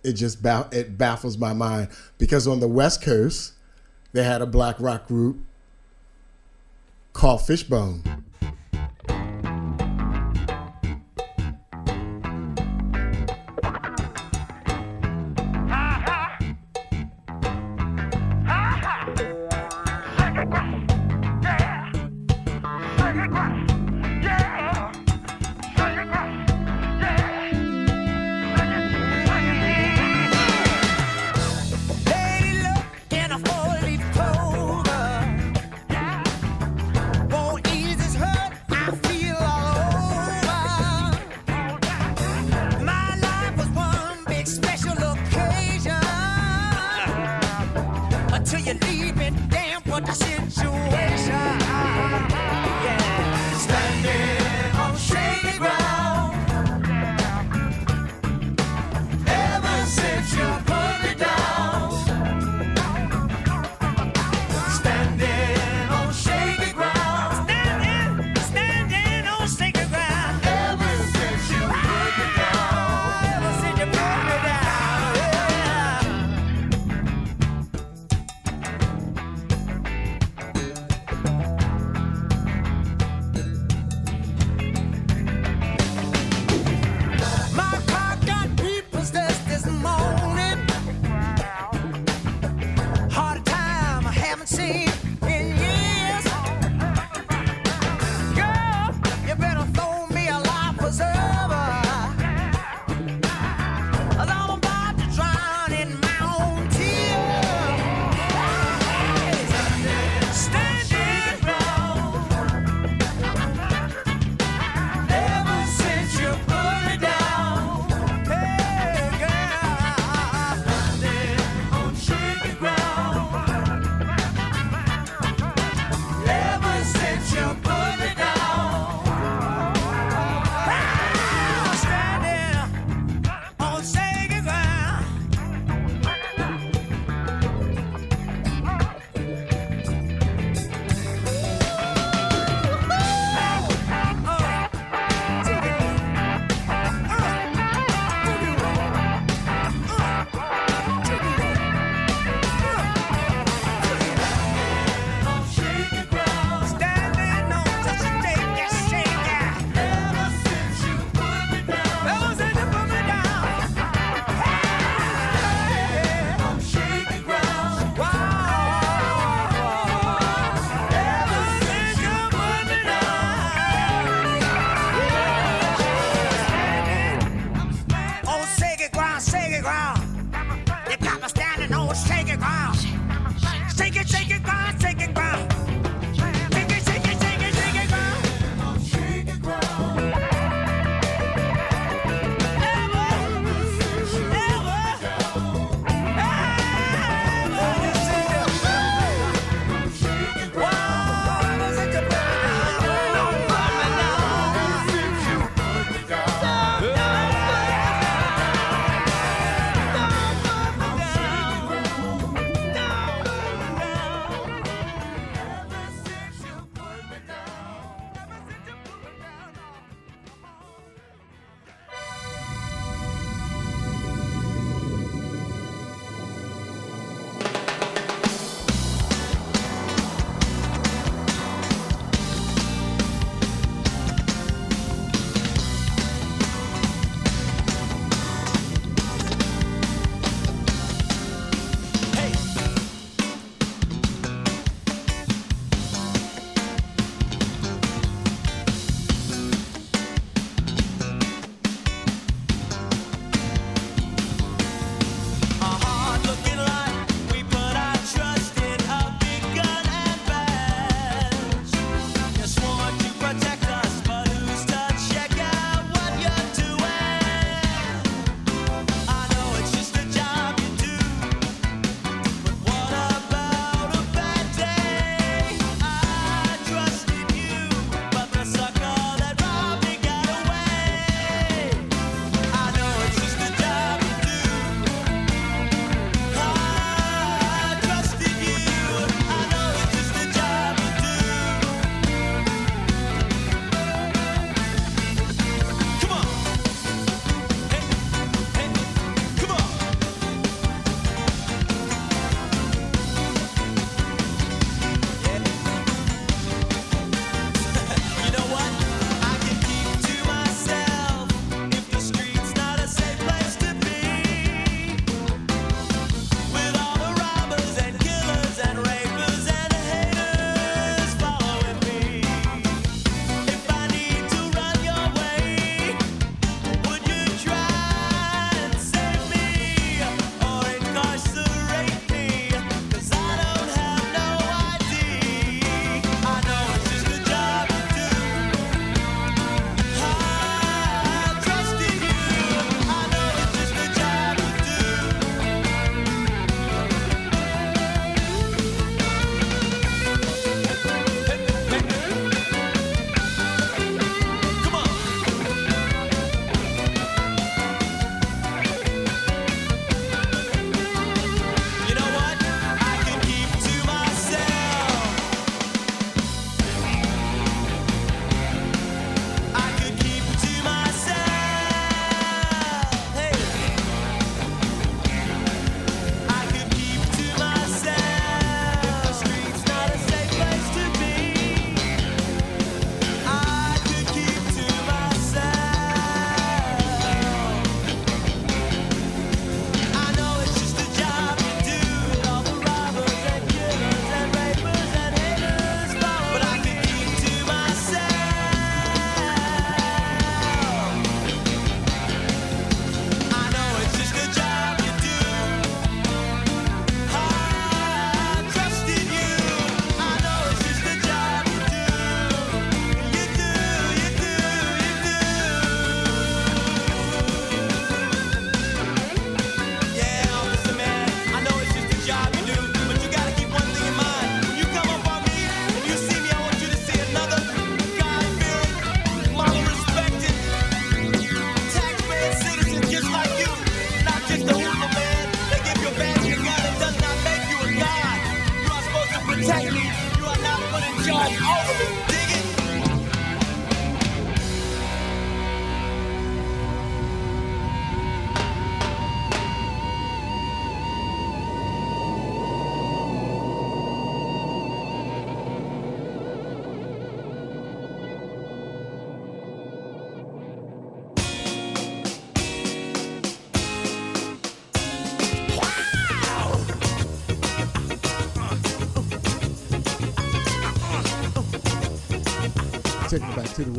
it 0.03 0.13
just 0.13 0.41
ba- 0.41 0.69
it 0.71 0.97
baffles 0.97 1.37
my 1.37 1.53
mind 1.53 1.89
because 2.17 2.47
on 2.47 2.59
the 2.59 2.67
West 2.67 3.01
Coast 3.01 3.53
they 4.13 4.23
had 4.23 4.41
a 4.41 4.45
black 4.47 4.79
rock 4.79 5.07
group 5.07 5.39
called 7.13 7.41
Fishbone. 7.45 8.03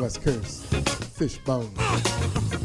was 0.03 0.17
Curse, 0.17 0.65
Fishbone. 1.15 2.62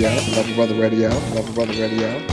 Radio, 0.00 0.34
Love 0.34 0.50
A 0.50 0.54
Brother 0.54 0.74
Radio, 0.76 1.08
Love 1.34 1.50
A 1.50 1.52
Brother 1.52 1.74
Radio. 1.74 2.29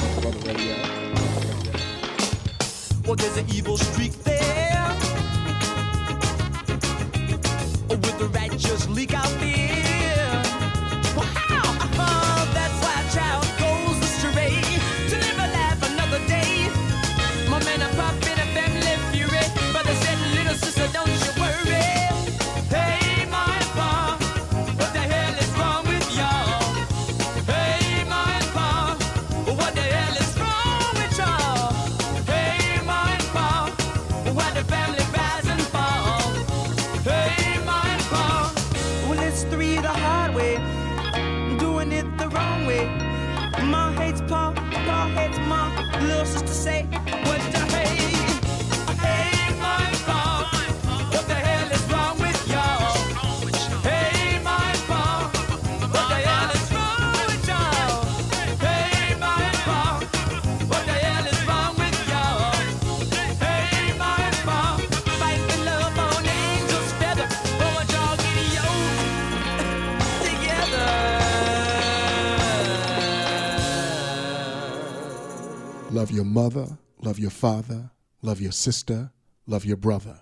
mother, 76.28 76.78
love 77.02 77.20
your 77.20 77.32
father, 77.32 77.92
love 78.22 78.40
your 78.40 78.52
sister, 78.52 79.12
love 79.48 79.66
your 79.66 79.78
brother. 79.78 80.22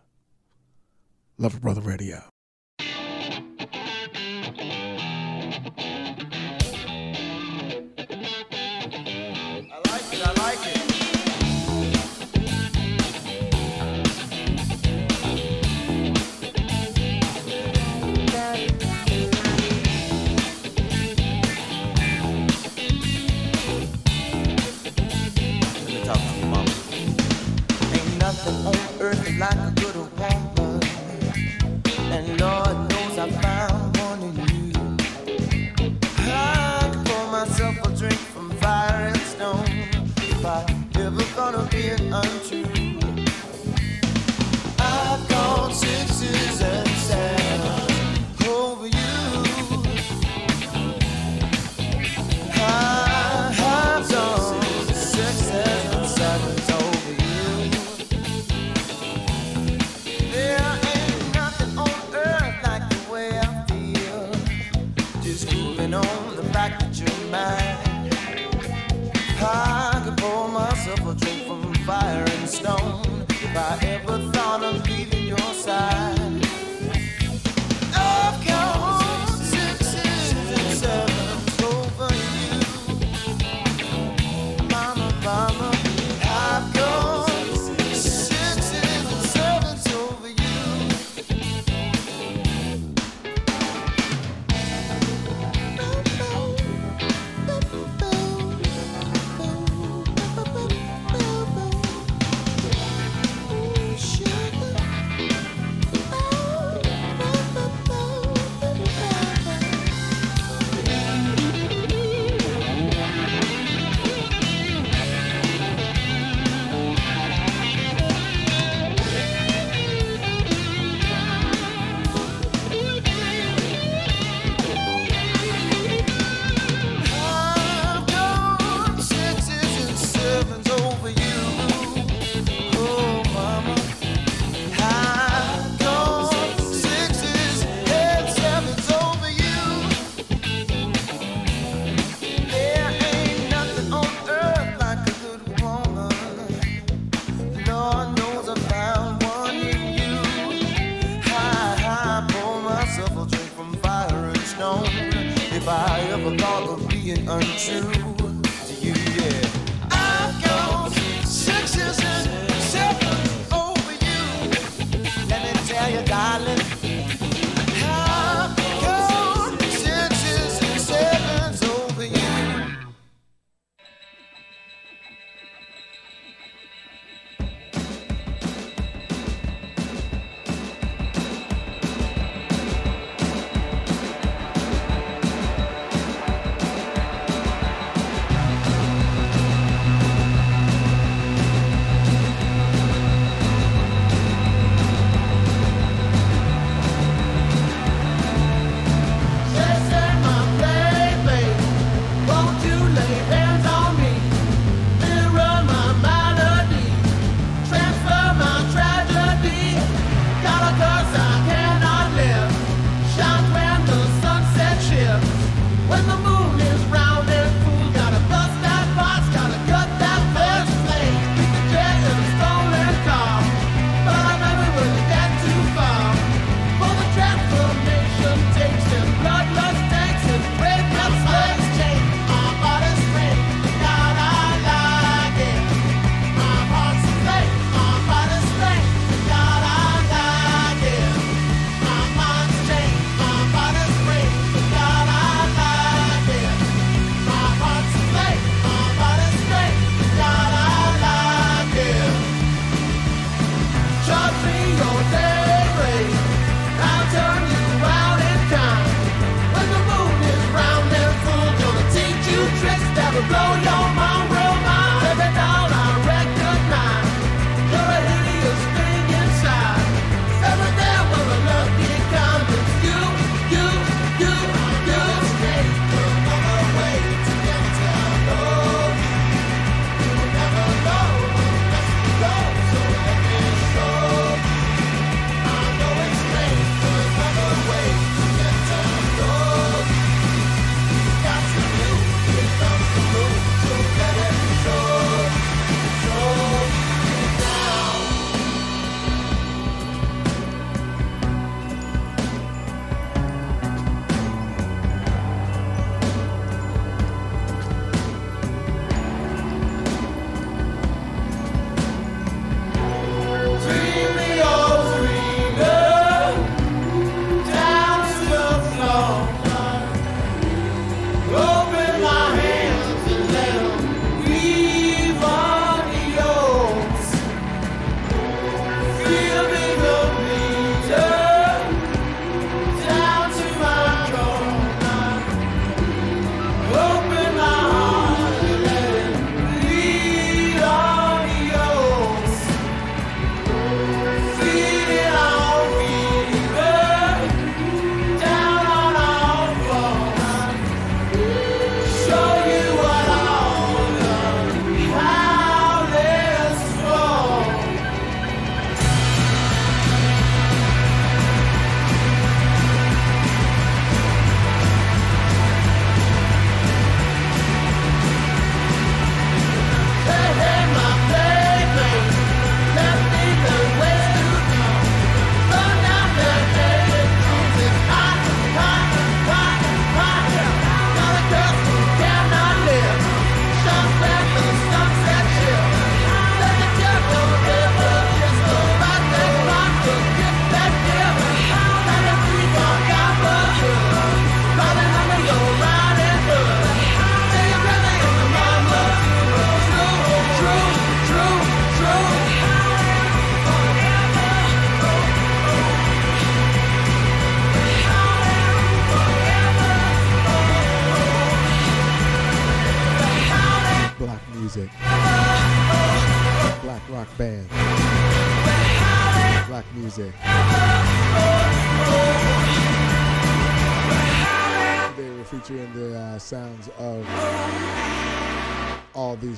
Love 1.37 1.61
Brother 1.61 1.81
Radio. 1.81 2.34
being 41.85 42.13
untrue. 42.13 42.44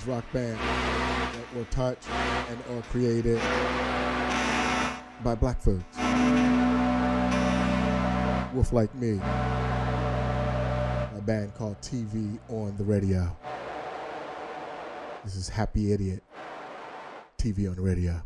rock 0.07 0.23
band 0.31 0.57
that 0.57 1.55
were 1.55 1.65
touched 1.65 2.09
and 2.09 2.57
or 2.71 2.81
created 2.83 3.41
by 5.21 5.35
black 5.35 5.61
folks. 5.61 5.83
Wolf 8.53 8.71
Like 8.71 8.95
Me, 8.95 9.19
a 9.19 11.21
band 11.25 11.53
called 11.55 11.79
TV 11.81 12.39
on 12.47 12.77
the 12.77 12.85
Radio. 12.85 13.35
This 15.25 15.35
is 15.35 15.49
Happy 15.49 15.91
Idiot, 15.91 16.23
TV 17.37 17.69
on 17.69 17.75
the 17.75 17.81
Radio. 17.81 18.21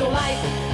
don't 0.00 0.69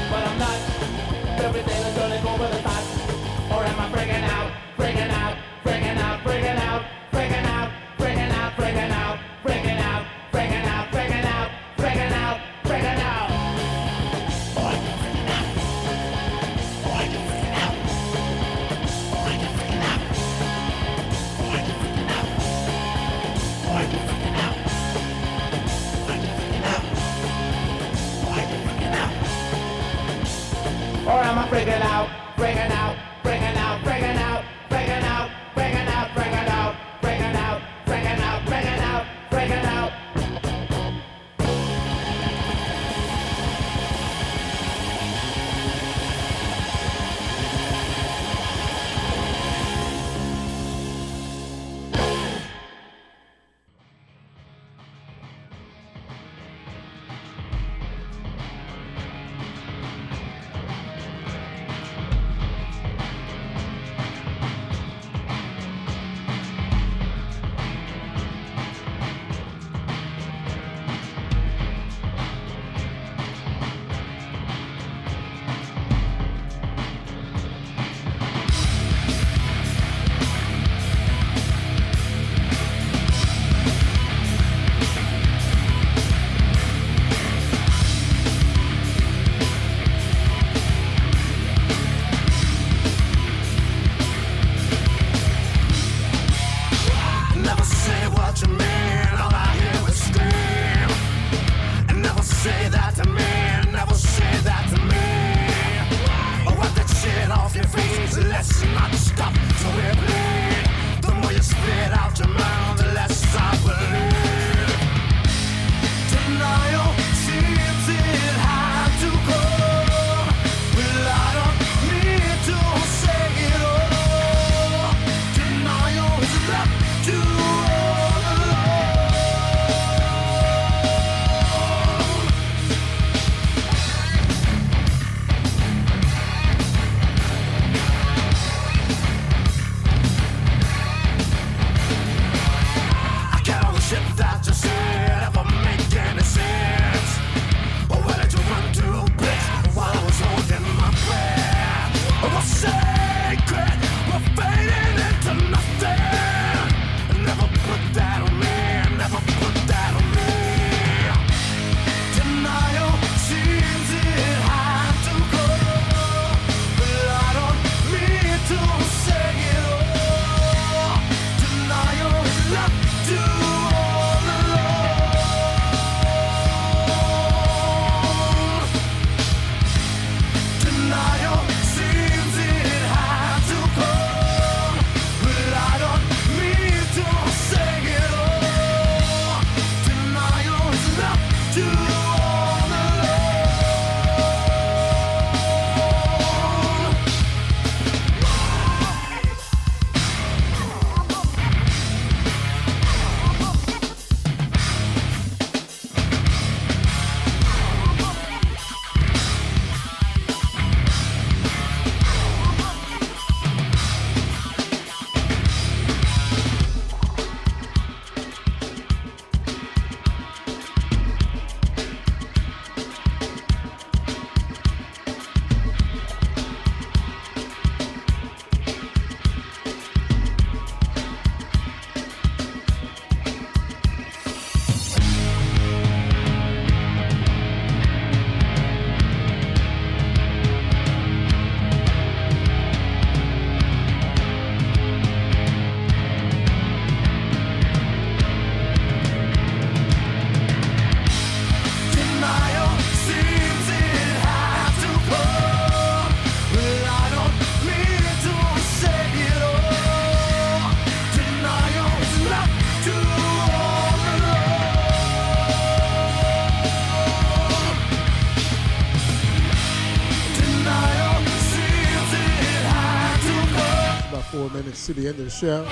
the 275.27 275.32
show. 275.32 275.65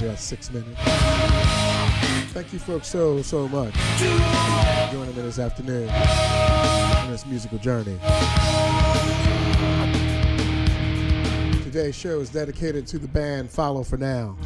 Here 0.00 0.10
at 0.10 0.18
six 0.18 0.50
minutes. 0.50 0.80
Thank 2.32 2.52
you 2.52 2.58
folks 2.58 2.88
so, 2.88 3.22
so 3.22 3.46
much 3.46 3.72
for 3.72 4.92
joining 4.92 5.14
me 5.14 5.22
this 5.22 5.38
afternoon 5.38 5.88
on 5.88 7.10
this 7.12 7.24
musical 7.24 7.58
journey. 7.58 7.96
Today's 11.62 11.94
show 11.94 12.18
is 12.18 12.30
dedicated 12.30 12.88
to 12.88 12.98
the 12.98 13.06
band 13.06 13.48
Follow 13.48 13.84
for 13.84 13.96
Now. 13.96 14.36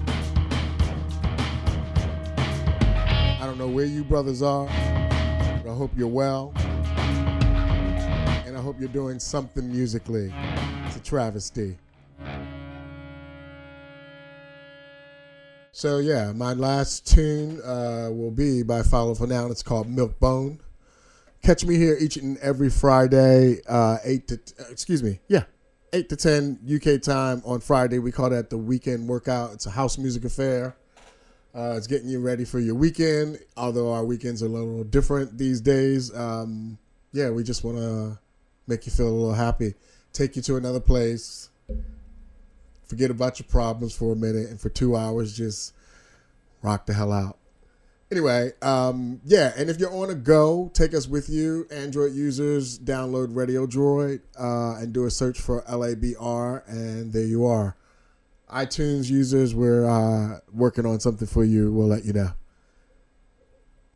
I 2.36 3.40
don't 3.44 3.56
know 3.56 3.68
where 3.68 3.86
you 3.86 4.04
brothers 4.04 4.42
are, 4.42 4.66
but 4.66 5.70
I 5.70 5.74
hope 5.74 5.92
you're 5.96 6.06
well. 6.06 6.52
And 8.44 8.58
I 8.58 8.60
hope 8.60 8.78
you're 8.78 8.90
doing 8.90 9.18
something 9.18 9.72
musically. 9.72 10.34
It's 10.84 10.96
a 10.96 11.00
travesty. 11.00 11.78
So 15.78 15.98
yeah, 15.98 16.32
my 16.32 16.54
last 16.54 17.06
tune 17.06 17.62
uh, 17.62 18.08
will 18.10 18.32
be 18.32 18.64
by 18.64 18.82
Follow 18.82 19.14
for 19.14 19.28
Now. 19.28 19.42
and 19.42 19.52
It's 19.52 19.62
called 19.62 19.88
Milk 19.88 20.18
Bone. 20.18 20.58
Catch 21.44 21.64
me 21.64 21.76
here 21.76 21.96
each 22.00 22.16
and 22.16 22.36
every 22.38 22.68
Friday, 22.68 23.60
uh, 23.68 23.98
eight 24.02 24.26
to 24.26 24.40
uh, 24.58 24.64
excuse 24.72 25.04
me, 25.04 25.20
yeah, 25.28 25.44
eight 25.92 26.08
to 26.08 26.16
ten 26.16 26.58
UK 26.66 27.00
time 27.00 27.42
on 27.44 27.60
Friday. 27.60 28.00
We 28.00 28.10
call 28.10 28.28
that 28.30 28.50
the 28.50 28.58
weekend 28.58 29.08
workout. 29.08 29.52
It's 29.52 29.66
a 29.66 29.70
house 29.70 29.98
music 29.98 30.24
affair. 30.24 30.74
Uh, 31.54 31.74
it's 31.76 31.86
getting 31.86 32.08
you 32.08 32.18
ready 32.18 32.44
for 32.44 32.58
your 32.58 32.74
weekend. 32.74 33.38
Although 33.56 33.92
our 33.92 34.04
weekends 34.04 34.42
are 34.42 34.46
a 34.46 34.48
little 34.48 34.82
different 34.82 35.38
these 35.38 35.60
days. 35.60 36.12
Um, 36.12 36.76
yeah, 37.12 37.30
we 37.30 37.44
just 37.44 37.62
want 37.62 37.76
to 37.78 38.18
make 38.66 38.84
you 38.84 38.90
feel 38.90 39.06
a 39.06 39.10
little 39.10 39.32
happy, 39.32 39.74
take 40.12 40.34
you 40.34 40.42
to 40.42 40.56
another 40.56 40.80
place, 40.80 41.47
forget 42.88 43.10
about 43.10 43.38
your 43.38 43.46
problems 43.48 43.94
for 43.94 44.12
a 44.12 44.16
minute, 44.16 44.48
and 44.48 44.60
for 44.60 44.68
two 44.68 44.96
hours 44.96 45.36
just 45.36 45.74
rock 46.62 46.86
the 46.86 46.94
hell 46.94 47.12
out. 47.12 47.38
Anyway, 48.10 48.52
um, 48.62 49.20
yeah, 49.24 49.52
and 49.56 49.68
if 49.68 49.78
you're 49.78 49.94
on 49.94 50.08
a 50.08 50.14
go, 50.14 50.70
take 50.72 50.94
us 50.94 51.06
with 51.06 51.28
you. 51.28 51.66
Android 51.70 52.14
users, 52.14 52.78
download 52.78 53.36
Radio 53.36 53.66
Droid 53.66 54.20
uh, 54.40 54.80
and 54.80 54.94
do 54.94 55.04
a 55.04 55.10
search 55.10 55.38
for 55.38 55.60
LABR, 55.62 56.66
and 56.66 57.12
there 57.12 57.26
you 57.26 57.44
are. 57.44 57.76
iTunes 58.50 59.10
users, 59.10 59.54
we're 59.54 59.84
uh, 59.84 60.40
working 60.52 60.86
on 60.86 61.00
something 61.00 61.28
for 61.28 61.44
you. 61.44 61.70
We'll 61.70 61.88
let 61.88 62.06
you 62.06 62.14
know. 62.14 62.30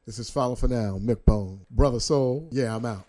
This 0.05 0.19
is 0.19 0.29
Follow 0.29 0.57
for 0.57 0.69
Now, 0.69 0.99
Milk 1.01 1.25
Bone. 1.25 1.61
Brother 1.71 2.01
Soul, 2.01 2.49
yeah, 2.51 2.77
I'm 2.77 2.85
out. 2.85 3.07